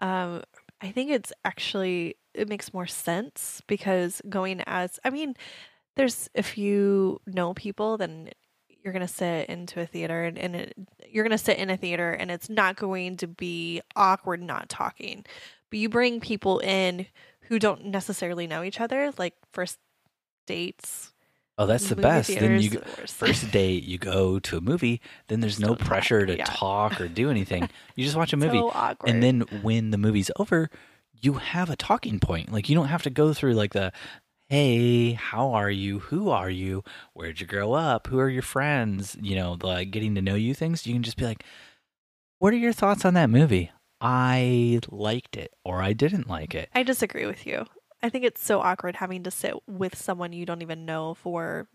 Um, 0.00 0.42
I 0.80 0.90
think 0.92 1.10
it's 1.10 1.32
actually 1.44 2.16
it 2.34 2.48
makes 2.48 2.72
more 2.72 2.86
sense 2.86 3.62
because 3.66 4.22
going 4.28 4.62
as 4.66 4.98
I 5.04 5.10
mean, 5.10 5.34
there's 5.96 6.30
if 6.34 6.56
you 6.56 7.20
know 7.26 7.52
people, 7.52 7.98
then 7.98 8.30
you're 8.82 8.92
gonna 8.92 9.08
sit 9.08 9.48
into 9.48 9.80
a 9.80 9.86
theater 9.86 10.24
and, 10.24 10.38
and 10.38 10.56
it, 10.56 10.74
you're 11.08 11.24
gonna 11.24 11.36
sit 11.38 11.58
in 11.58 11.68
a 11.70 11.76
theater 11.76 12.12
and 12.12 12.30
it's 12.30 12.48
not 12.48 12.76
going 12.76 13.16
to 13.18 13.26
be 13.26 13.82
awkward 13.94 14.42
not 14.42 14.68
talking. 14.68 15.24
But 15.70 15.80
you 15.80 15.88
bring 15.88 16.20
people 16.20 16.60
in 16.60 17.06
who 17.48 17.58
don't 17.58 17.86
necessarily 17.86 18.46
know 18.46 18.62
each 18.62 18.80
other, 18.80 19.12
like 19.18 19.34
first 19.52 19.78
dates. 20.46 21.12
Oh, 21.58 21.66
that's 21.66 21.88
the 21.88 21.96
best. 21.96 22.28
Then 22.28 22.60
you 22.60 22.70
first 23.06 23.50
date 23.50 23.84
you 23.84 23.96
go 23.96 24.38
to 24.40 24.58
a 24.58 24.60
movie 24.60 25.00
then 25.28 25.40
there's 25.40 25.58
no 25.58 25.74
pressure 25.74 26.26
to 26.26 26.36
yeah. 26.36 26.44
talk 26.44 27.00
or 27.00 27.08
do 27.08 27.30
anything. 27.30 27.68
You 27.94 28.04
just 28.04 28.16
watch 28.16 28.34
a 28.34 28.36
movie. 28.36 28.58
So 28.58 28.94
and 29.06 29.22
then 29.22 29.40
when 29.62 29.90
the 29.90 29.96
movie's 29.96 30.30
over 30.36 30.68
you 31.18 31.34
have 31.34 31.70
a 31.70 31.76
talking 31.76 32.20
point. 32.20 32.52
Like 32.52 32.68
you 32.68 32.74
don't 32.74 32.88
have 32.88 33.02
to 33.04 33.10
go 33.10 33.32
through 33.32 33.54
like 33.54 33.72
the 33.72 33.90
hey 34.50 35.12
how 35.12 35.52
are 35.52 35.70
you? 35.70 36.00
Who 36.00 36.28
are 36.28 36.50
you? 36.50 36.84
Where'd 37.14 37.40
you 37.40 37.46
grow 37.46 37.72
up? 37.72 38.06
Who 38.08 38.18
are 38.18 38.28
your 38.28 38.42
friends? 38.42 39.16
You 39.18 39.36
know 39.36 39.56
the 39.56 39.66
like, 39.66 39.90
getting 39.90 40.14
to 40.16 40.20
know 40.20 40.34
you 40.34 40.52
things. 40.52 40.86
You 40.86 40.92
can 40.92 41.02
just 41.02 41.16
be 41.16 41.24
like 41.24 41.42
what 42.38 42.52
are 42.52 42.58
your 42.58 42.74
thoughts 42.74 43.06
on 43.06 43.14
that 43.14 43.30
movie 43.30 43.70
i 44.08 44.78
liked 44.88 45.36
it 45.36 45.52
or 45.64 45.82
i 45.82 45.92
didn't 45.92 46.28
like 46.28 46.54
it 46.54 46.68
I 46.74 46.84
disagree 46.84 47.26
with 47.26 47.44
you. 47.44 47.64
I 48.02 48.08
think 48.08 48.24
it's 48.24 48.44
so 48.44 48.60
awkward 48.60 48.94
having 48.96 49.24
to 49.24 49.30
sit 49.32 49.54
with 49.66 49.96
someone 49.96 50.32
you 50.32 50.46
don't 50.46 50.62
even 50.62 50.84
know 50.86 51.14
for 51.14 51.66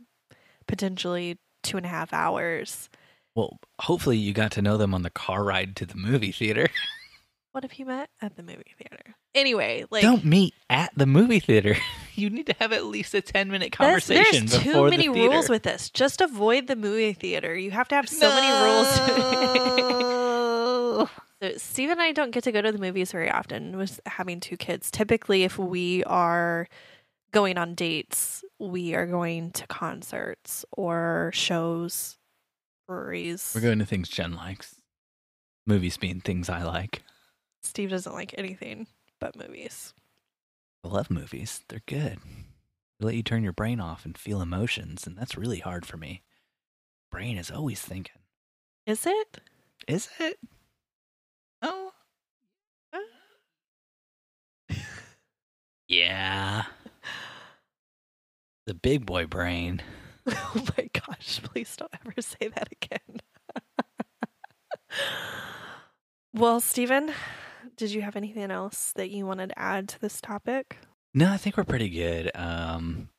potentially 0.65 1.39
two 1.61 1.75
and 1.75 1.85
a 1.85 1.89
half 1.89 2.13
hours. 2.13 2.89
well 3.35 3.59
hopefully 3.79 4.17
you 4.17 4.31
got 4.33 4.51
to 4.51 4.61
know 4.61 4.77
them 4.77 4.93
on 4.93 5.01
the 5.01 5.09
car 5.09 5.43
ride 5.43 5.75
to 5.75 5.85
the 5.85 5.95
movie 5.97 6.31
theater 6.31 6.69
What 7.53 7.65
if 7.65 7.77
you 7.79 7.85
met 7.85 8.09
at 8.21 8.37
the 8.37 8.43
movie 8.43 8.73
theater? 8.77 9.13
Anyway, 9.35 9.83
like 9.91 10.03
don't 10.03 10.23
meet 10.23 10.53
at 10.69 10.93
the 10.95 11.05
movie 11.05 11.41
theater. 11.41 11.75
You 12.13 12.29
need 12.29 12.47
to 12.47 12.55
have 12.59 12.71
at 12.73 12.85
least 12.85 13.13
a 13.13 13.21
ten 13.21 13.49
minute 13.49 13.71
conversation 13.71 14.45
there's 14.45 14.63
too 14.63 14.89
many 14.89 15.07
the 15.07 15.13
rules 15.13 15.47
with 15.49 15.63
this. 15.63 15.89
Just 15.89 16.19
avoid 16.21 16.67
the 16.67 16.75
movie 16.75 17.13
theater. 17.13 17.55
You 17.55 17.71
have 17.71 17.87
to 17.87 17.95
have 17.95 18.07
so 18.07 18.29
many 18.29 18.51
rules. 20.91 21.09
So 21.41 21.53
Steve 21.57 21.89
and 21.89 22.01
I 22.01 22.11
don't 22.11 22.31
get 22.31 22.43
to 22.43 22.51
go 22.51 22.61
to 22.61 22.71
the 22.71 22.77
movies 22.77 23.11
very 23.11 23.29
often 23.29 23.77
with 23.77 23.99
having 24.05 24.39
two 24.39 24.57
kids. 24.57 24.91
Typically, 24.91 25.43
if 25.43 25.57
we 25.57 26.03
are 26.03 26.67
going 27.31 27.57
on 27.57 27.73
dates, 27.73 28.43
we 28.59 28.93
are 28.93 29.07
going 29.07 29.51
to 29.51 29.65
concerts 29.67 30.65
or 30.71 31.31
shows, 31.33 32.17
breweries. 32.87 33.53
We're 33.55 33.61
going 33.61 33.79
to 33.79 33.85
things 33.85 34.09
Jen 34.09 34.35
likes. 34.35 34.75
Movies 35.65 35.97
being 35.97 36.21
things 36.21 36.49
I 36.49 36.63
like. 36.63 37.01
Steve 37.63 37.89
doesn't 37.89 38.13
like 38.13 38.35
anything 38.37 38.87
but 39.19 39.35
movies. 39.35 39.93
I 40.83 40.89
love 40.89 41.09
movies. 41.09 41.61
They're 41.69 41.81
good. 41.85 42.19
They 42.99 43.05
let 43.05 43.15
you 43.15 43.23
turn 43.23 43.43
your 43.43 43.53
brain 43.53 43.79
off 43.79 44.05
and 44.05 44.17
feel 44.17 44.41
emotions, 44.41 45.07
and 45.07 45.17
that's 45.17 45.37
really 45.37 45.59
hard 45.59 45.85
for 45.85 45.97
me. 45.97 46.21
Brain 47.11 47.37
is 47.37 47.51
always 47.51 47.81
thinking. 47.81 48.21
Is 48.85 49.05
it? 49.05 49.39
Is 49.87 50.09
it? 50.19 50.37
Oh. 51.61 51.91
Yeah. 56.21 56.63
The 58.67 58.73
big 58.75 59.05
boy 59.05 59.25
brain. 59.25 59.81
oh 60.27 60.65
my 60.77 60.87
gosh, 60.93 61.41
please 61.43 61.75
don't 61.75 61.91
ever 62.05 62.21
say 62.21 62.47
that 62.49 62.69
again. 62.71 63.21
well, 66.33 66.59
Steven, 66.59 67.11
Did 67.75 67.91
you 67.91 68.01
have 68.03 68.15
anything 68.15 68.51
else 68.51 68.93
that 68.95 69.09
you 69.09 69.25
wanted 69.25 69.49
to 69.49 69.59
add 69.59 69.89
to 69.89 69.99
this 69.99 70.21
topic? 70.21 70.77
No, 71.13 71.31
I 71.31 71.37
think 71.37 71.57
we're 71.57 71.63
pretty 71.63 71.89
good. 71.89 72.29
Um, 72.35 73.09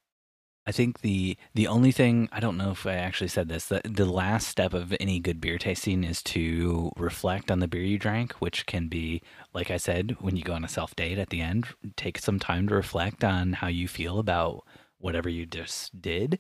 I 0.67 0.71
think 0.73 1.01
the 1.01 1.37
the 1.55 1.67
only 1.67 1.91
thing 1.91 2.29
I 2.31 2.39
don't 2.39 2.57
know 2.57 2.71
if 2.71 2.87
I 2.87 2.95
actually 2.95 3.29
said 3.29 3.49
this 3.49 3.67
the 3.67 3.81
the 3.85 4.05
last 4.05 4.47
step 4.47 4.73
of 4.73 4.95
any 5.01 5.19
good 5.19 5.41
beer 5.41 5.59
tasting 5.59 6.05
is 6.05 6.23
to 6.25 6.93
reflect 6.97 7.51
on 7.51 7.59
the 7.59 7.67
beer 7.67 7.83
you 7.83 7.99
drank, 7.99 8.35
which 8.35 8.67
can 8.67 8.89
be 8.89 9.23
like 9.53 9.71
I 9.71 9.77
said 9.77 10.17
when 10.21 10.37
you 10.37 10.45
go 10.45 10.53
on 10.53 10.65
a 10.65 10.69
self 10.69 10.95
date 10.95 11.19
at 11.19 11.31
the 11.31 11.41
end, 11.41 11.67
take 11.97 12.19
some 12.19 12.39
time 12.39 12.69
to 12.69 12.75
reflect 12.75 13.25
on 13.25 13.55
how 13.55 13.67
you 13.67 13.89
feel 13.89 14.19
about 14.19 14.65
whatever 14.99 15.29
you 15.29 15.47
just 15.47 16.01
did, 16.01 16.39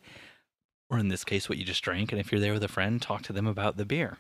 or 0.88 0.98
in 0.98 1.08
this 1.08 1.24
case, 1.24 1.48
what 1.48 1.58
you 1.58 1.64
just 1.64 1.82
drank. 1.82 2.12
And 2.12 2.20
if 2.20 2.30
you're 2.30 2.40
there 2.40 2.52
with 2.52 2.62
a 2.62 2.68
friend, 2.68 3.02
talk 3.02 3.22
to 3.22 3.32
them 3.32 3.48
about 3.48 3.76
the 3.76 3.84
beer, 3.84 4.18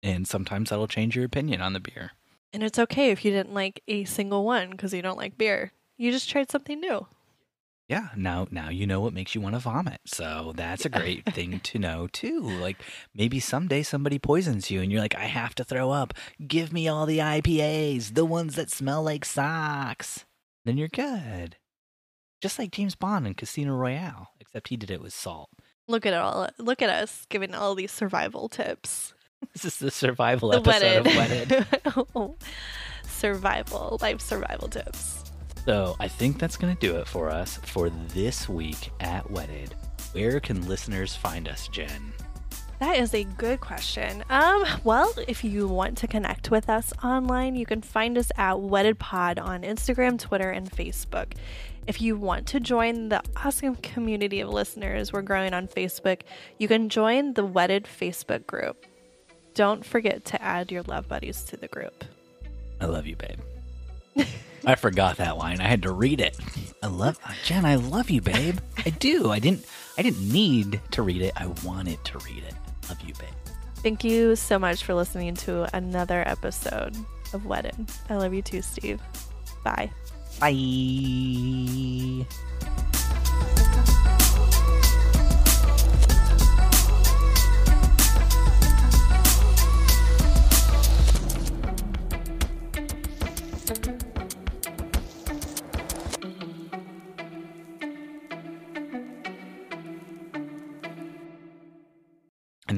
and 0.00 0.28
sometimes 0.28 0.70
that'll 0.70 0.86
change 0.86 1.16
your 1.16 1.24
opinion 1.24 1.60
on 1.60 1.72
the 1.72 1.80
beer. 1.80 2.12
And 2.52 2.62
it's 2.62 2.78
okay 2.78 3.10
if 3.10 3.24
you 3.24 3.32
didn't 3.32 3.54
like 3.54 3.82
a 3.88 4.04
single 4.04 4.44
one 4.44 4.70
because 4.70 4.94
you 4.94 5.02
don't 5.02 5.18
like 5.18 5.36
beer. 5.36 5.72
You 5.96 6.12
just 6.12 6.30
tried 6.30 6.50
something 6.50 6.80
new. 6.80 7.06
Yeah, 7.90 8.10
now 8.14 8.46
now 8.52 8.68
you 8.70 8.86
know 8.86 9.00
what 9.00 9.12
makes 9.12 9.34
you 9.34 9.40
want 9.40 9.56
to 9.56 9.58
vomit. 9.58 9.98
So 10.06 10.52
that's 10.54 10.84
a 10.84 10.88
great 10.88 11.24
thing 11.34 11.58
to 11.58 11.78
know 11.80 12.06
too. 12.12 12.40
Like 12.40 12.76
maybe 13.16 13.40
someday 13.40 13.82
somebody 13.82 14.16
poisons 14.20 14.70
you 14.70 14.80
and 14.80 14.92
you're 14.92 15.00
like, 15.00 15.16
I 15.16 15.24
have 15.24 15.56
to 15.56 15.64
throw 15.64 15.90
up. 15.90 16.14
Give 16.46 16.72
me 16.72 16.86
all 16.86 17.04
the 17.04 17.18
IPAs, 17.18 18.14
the 18.14 18.24
ones 18.24 18.54
that 18.54 18.70
smell 18.70 19.02
like 19.02 19.24
socks. 19.24 20.24
Then 20.64 20.78
you're 20.78 20.86
good. 20.86 21.56
Just 22.40 22.60
like 22.60 22.70
James 22.70 22.94
Bond 22.94 23.26
in 23.26 23.34
Casino 23.34 23.74
Royale, 23.74 24.28
except 24.38 24.68
he 24.68 24.76
did 24.76 24.92
it 24.92 25.02
with 25.02 25.12
salt. 25.12 25.50
Look 25.88 26.06
at 26.06 26.14
all 26.14 26.48
look 26.58 26.82
at 26.82 26.90
us 26.90 27.26
giving 27.28 27.56
all 27.56 27.74
these 27.74 27.90
survival 27.90 28.48
tips. 28.48 29.14
This 29.54 29.64
is 29.64 29.78
the 29.78 29.90
survival 29.90 30.50
The 30.50 30.58
episode 30.60 31.06
wedded. 31.06 31.66
of 31.86 32.14
Wedded. 32.14 32.34
survival, 33.08 33.98
life 34.00 34.20
survival 34.20 34.68
tips. 34.68 35.29
So 35.64 35.96
I 36.00 36.08
think 36.08 36.38
that's 36.38 36.56
going 36.56 36.74
to 36.74 36.80
do 36.80 36.96
it 36.96 37.06
for 37.06 37.30
us 37.30 37.58
for 37.64 37.90
this 38.08 38.48
week 38.48 38.90
at 39.00 39.30
Wedded. 39.30 39.74
Where 40.12 40.40
can 40.40 40.66
listeners 40.66 41.14
find 41.14 41.48
us, 41.48 41.68
Jen? 41.68 42.12
That 42.80 42.96
is 42.96 43.12
a 43.12 43.24
good 43.24 43.60
question. 43.60 44.24
Um, 44.30 44.64
well, 44.84 45.12
if 45.28 45.44
you 45.44 45.68
want 45.68 45.98
to 45.98 46.06
connect 46.06 46.50
with 46.50 46.70
us 46.70 46.94
online, 47.04 47.54
you 47.54 47.66
can 47.66 47.82
find 47.82 48.16
us 48.16 48.32
at 48.38 48.58
Wedded 48.58 48.98
Pod 48.98 49.38
on 49.38 49.62
Instagram, 49.62 50.18
Twitter, 50.18 50.50
and 50.50 50.70
Facebook. 50.70 51.32
If 51.86 52.00
you 52.00 52.16
want 52.16 52.46
to 52.48 52.58
join 52.58 53.10
the 53.10 53.22
awesome 53.36 53.76
community 53.76 54.40
of 54.40 54.48
listeners 54.48 55.12
we're 55.12 55.20
growing 55.20 55.52
on 55.52 55.68
Facebook, 55.68 56.22
you 56.58 56.68
can 56.68 56.88
join 56.88 57.34
the 57.34 57.44
Wedded 57.44 57.84
Facebook 57.84 58.46
group. 58.46 58.86
Don't 59.52 59.84
forget 59.84 60.24
to 60.26 60.40
add 60.40 60.72
your 60.72 60.82
love 60.84 61.06
buddies 61.06 61.42
to 61.44 61.58
the 61.58 61.68
group. 61.68 62.04
I 62.80 62.86
love 62.86 63.06
you, 63.06 63.16
babe. 63.16 63.40
I 64.66 64.74
forgot 64.74 65.16
that 65.16 65.38
line. 65.38 65.60
I 65.60 65.68
had 65.68 65.82
to 65.82 65.92
read 65.92 66.20
it. 66.20 66.38
I 66.82 66.86
love 66.88 67.18
Jen. 67.44 67.64
I 67.64 67.76
love 67.76 68.10
you, 68.10 68.20
babe. 68.20 68.58
I 68.84 68.90
do. 68.90 69.30
I 69.30 69.38
didn't. 69.38 69.64
I 69.96 70.02
didn't 70.02 70.30
need 70.32 70.80
to 70.92 71.02
read 71.02 71.22
it. 71.22 71.32
I 71.36 71.46
wanted 71.64 72.02
to 72.04 72.18
read 72.18 72.44
it. 72.44 72.54
Love 72.88 73.00
you, 73.02 73.14
babe. 73.14 73.28
Thank 73.76 74.04
you 74.04 74.36
so 74.36 74.58
much 74.58 74.84
for 74.84 74.94
listening 74.94 75.34
to 75.36 75.74
another 75.74 76.22
episode 76.26 76.96
of 77.32 77.46
Wedded. 77.46 77.74
I 78.08 78.16
love 78.16 78.34
you 78.34 78.42
too, 78.42 78.62
Steve. 78.62 79.00
Bye. 79.64 79.90
Bye. 80.38 82.26
And 93.72 93.99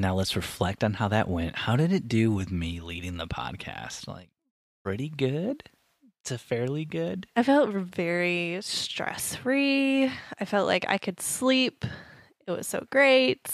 now 0.03 0.13
let's 0.13 0.35
reflect 0.35 0.83
on 0.83 0.93
how 0.93 1.07
that 1.07 1.29
went. 1.29 1.55
How 1.55 1.77
did 1.77 1.93
it 1.93 2.09
do 2.09 2.29
with 2.29 2.51
me 2.51 2.81
leading 2.81 3.15
the 3.15 3.25
podcast? 3.25 4.05
Like, 4.05 4.29
pretty 4.83 5.07
good? 5.07 5.63
To 6.25 6.37
fairly 6.37 6.83
good? 6.83 7.25
I 7.37 7.43
felt 7.43 7.69
very 7.69 8.59
stress 8.61 9.35
free. 9.35 10.11
I 10.39 10.45
felt 10.45 10.67
like 10.67 10.85
I 10.89 10.97
could 10.97 11.21
sleep. 11.21 11.85
It 12.45 12.51
was 12.51 12.67
so 12.67 12.85
great. 12.91 13.49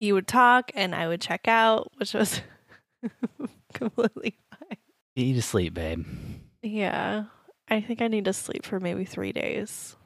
You 0.00 0.12
would 0.14 0.28
talk 0.28 0.70
and 0.74 0.94
I 0.94 1.08
would 1.08 1.22
check 1.22 1.48
out, 1.48 1.90
which 1.96 2.12
was 2.12 2.42
completely 3.74 4.36
fine. 4.50 4.78
You 5.14 5.24
need 5.24 5.34
to 5.34 5.42
sleep, 5.42 5.72
babe. 5.72 6.06
Yeah. 6.62 7.24
I 7.68 7.80
think 7.80 8.02
I 8.02 8.08
need 8.08 8.26
to 8.26 8.34
sleep 8.34 8.66
for 8.66 8.80
maybe 8.80 9.06
three 9.06 9.32
days. 9.32 9.96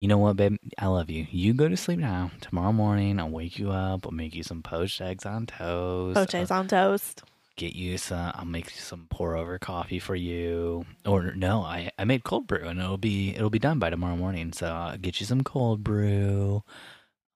You 0.00 0.06
know 0.06 0.18
what, 0.18 0.36
babe? 0.36 0.56
I 0.78 0.86
love 0.86 1.10
you. 1.10 1.26
You 1.30 1.52
go 1.54 1.68
to 1.68 1.76
sleep 1.76 1.98
now. 1.98 2.30
Tomorrow 2.40 2.72
morning, 2.72 3.18
I'll 3.18 3.30
wake 3.30 3.58
you 3.58 3.72
up. 3.72 4.06
I'll 4.06 4.12
make 4.12 4.32
you 4.34 4.44
some 4.44 4.62
poached 4.62 5.00
eggs 5.00 5.26
on 5.26 5.46
toast. 5.46 6.14
Poached 6.14 6.36
eggs 6.36 6.52
on 6.52 6.68
toast. 6.68 7.24
Get 7.56 7.74
you 7.74 7.98
some. 7.98 8.30
I'll 8.36 8.44
make 8.44 8.66
you 8.66 8.80
some 8.80 9.08
pour 9.10 9.34
over 9.36 9.58
coffee 9.58 9.98
for 9.98 10.14
you. 10.14 10.84
Or 11.04 11.32
no, 11.34 11.62
I 11.62 11.90
I 11.98 12.04
made 12.04 12.22
cold 12.22 12.46
brew, 12.46 12.68
and 12.68 12.78
it'll 12.78 12.96
be 12.96 13.30
it'll 13.34 13.50
be 13.50 13.58
done 13.58 13.80
by 13.80 13.90
tomorrow 13.90 14.14
morning. 14.14 14.52
So 14.52 14.68
I'll 14.68 14.96
get 14.98 15.18
you 15.18 15.26
some 15.26 15.42
cold 15.42 15.82
brew. 15.82 16.62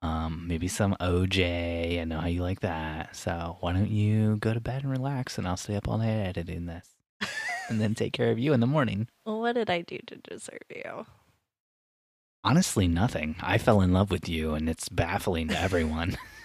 Um, 0.01 0.47
maybe 0.47 0.69
some 0.69 0.95
OJ. 1.01 2.01
I 2.01 2.05
know 2.05 2.21
how 2.21 2.29
you 2.29 2.43
like 2.43 2.61
that. 2.61 3.17
So 3.17 3.57
why 3.59 3.73
don't 3.73 3.91
you 3.91 4.37
go 4.37 4.55
to 4.55 4.61
bed 4.61 4.83
and 4.85 4.93
relax, 4.93 5.37
and 5.37 5.49
I'll 5.49 5.57
stay 5.57 5.75
up 5.75 5.89
all 5.89 5.99
night 5.99 6.29
editing 6.29 6.67
this, 6.67 6.89
and 7.69 7.81
then 7.81 7.97
take 7.97 8.13
care 8.13 8.31
of 8.31 8.39
you 8.39 8.53
in 8.53 8.61
the 8.61 8.67
morning. 8.69 9.09
What 9.25 9.55
did 9.55 9.71
I 9.71 9.83
do 9.83 9.99
to 10.07 10.17
deserve 10.17 10.63
you? 10.71 11.07
Honestly, 12.45 12.89
nothing. 12.89 13.37
I 13.41 13.57
fell 13.59 13.81
in 13.81 13.93
love 13.93 14.11
with 14.11 14.29
you, 14.29 14.55
and 14.55 14.69
it's 14.69 14.89
baffling 14.89 15.49
to 15.49 15.61
everyone. 15.61 16.17